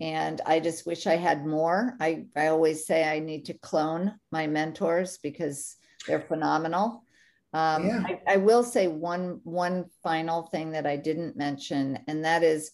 [0.00, 1.96] And I just wish I had more.
[2.00, 5.76] I, I always say I need to clone my mentors because
[6.06, 7.04] they're phenomenal.
[7.52, 8.02] Um, yeah.
[8.04, 12.72] I, I will say one one final thing that I didn't mention, and that is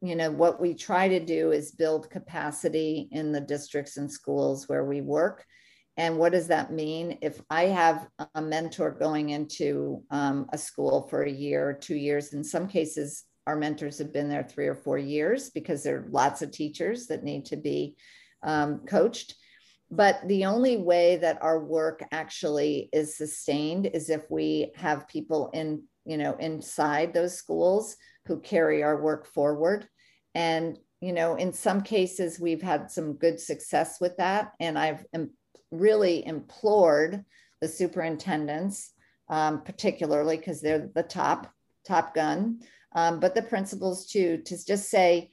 [0.00, 4.68] you know, what we try to do is build capacity in the districts and schools
[4.68, 5.44] where we work.
[5.96, 7.18] And what does that mean?
[7.22, 11.94] If I have a mentor going into um, a school for a year or two
[11.94, 15.98] years, in some cases, our mentors have been there three or four years because there
[15.98, 17.96] are lots of teachers that need to be
[18.42, 19.34] um, coached.
[19.90, 25.50] But the only way that our work actually is sustained is if we have people
[25.52, 27.96] in, you know, inside those schools
[28.26, 29.88] who carry our work forward.
[30.34, 34.52] And, you know, in some cases, we've had some good success with that.
[34.60, 35.04] And I've
[35.70, 37.24] really implored
[37.60, 38.92] the superintendents,
[39.28, 41.52] um, particularly because they're the top,
[41.86, 42.60] top gun,
[42.94, 45.30] um, but the principals too, to just say,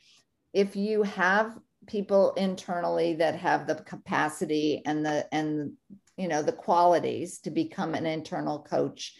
[0.53, 1.57] if you have
[1.87, 5.73] people internally that have the capacity and the and
[6.17, 9.15] you know the qualities to become an internal coach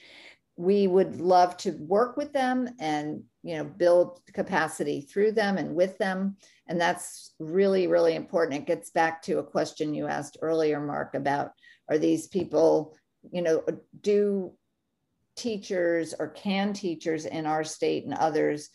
[0.62, 5.74] we would love to work with them and you know build capacity through them and
[5.76, 10.38] with them and that's really really important it gets back to a question you asked
[10.44, 11.52] earlier mark about
[11.90, 12.96] are these people
[13.32, 13.64] you know
[14.02, 14.54] do
[15.36, 18.70] teachers or can teachers in our state and others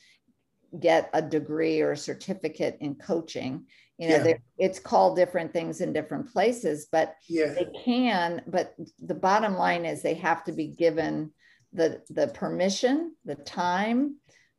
[0.81, 3.65] get a degree or a certificate in coaching
[3.97, 4.35] you know yeah.
[4.59, 7.55] it's called different things in different places but yeah.
[7.55, 11.31] they can but the bottom line is they have to be given
[11.73, 14.17] the the permission the time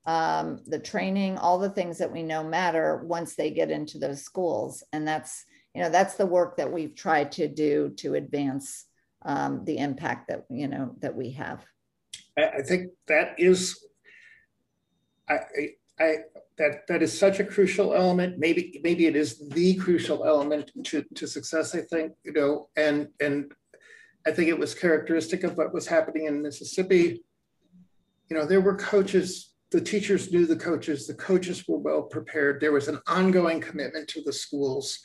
[0.07, 4.23] um, the training, all the things that we know matter once they get into those
[4.23, 4.81] schools.
[4.93, 8.85] And that's, you know, that's the work that we've tried to do to advance
[9.25, 11.63] um, the impact that, you know, that we have.
[12.38, 13.85] I, think that is,
[15.27, 15.39] I,
[15.99, 16.15] I,
[16.57, 18.39] that, that is such a crucial element.
[18.39, 23.09] Maybe, maybe it is the crucial element to, to success, I think, you know, and,
[23.19, 23.51] and
[24.28, 27.24] I think it was characteristic of what was happening in Mississippi.
[28.30, 32.60] You know, there were coaches, the teachers knew the coaches, the coaches were well prepared.
[32.60, 34.99] There was an ongoing commitment to the schools.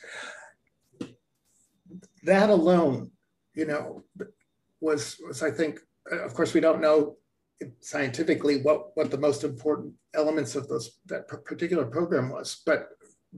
[2.23, 3.11] That alone,
[3.55, 4.03] you know,
[4.81, 5.79] was, was I think,
[6.11, 7.15] of course, we don't know
[7.79, 12.89] scientifically what, what the most important elements of those that particular program was, but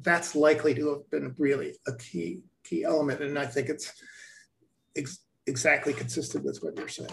[0.02, 3.22] that's likely to have been really a key key element.
[3.22, 3.94] And I think it's
[4.98, 7.10] ex exactly consistent with what you're saying.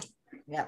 [0.47, 0.65] Yeah.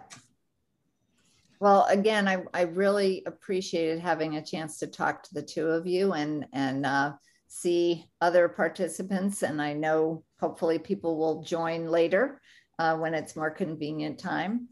[1.59, 5.87] Well, again, I, I really appreciated having a chance to talk to the two of
[5.87, 7.13] you and, and uh,
[7.47, 9.41] see other participants.
[9.41, 12.41] And I know hopefully people will join later
[12.77, 14.67] uh, when it's more convenient time.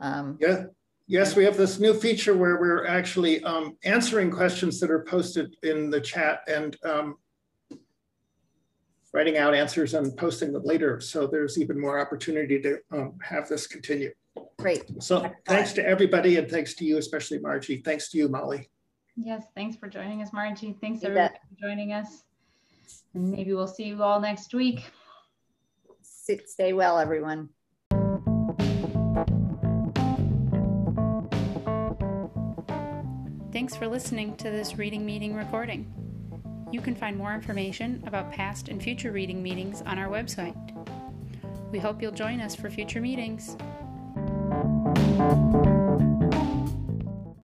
[0.00, 0.64] Um, yeah.
[1.08, 5.54] Yes, we have this new feature where we're actually um, answering questions that are posted
[5.62, 7.14] in the chat and um,
[9.16, 11.00] writing out answers and posting them later.
[11.00, 14.12] So there's even more opportunity to um, have this continue.
[14.58, 15.02] Great.
[15.02, 17.78] So thanks to everybody and thanks to you, especially Margie.
[17.78, 18.68] Thanks to you, Molly.
[19.16, 20.76] Yes, thanks for joining us, Margie.
[20.82, 21.40] Thanks you everybody bet.
[21.48, 22.24] for joining us.
[23.14, 24.84] And maybe we'll see you all next week.
[26.02, 27.48] Stay well, everyone.
[33.50, 36.05] Thanks for listening to this reading meeting recording.
[36.72, 40.56] You can find more information about past and future reading meetings on our website.
[41.70, 43.56] We hope you'll join us for future meetings.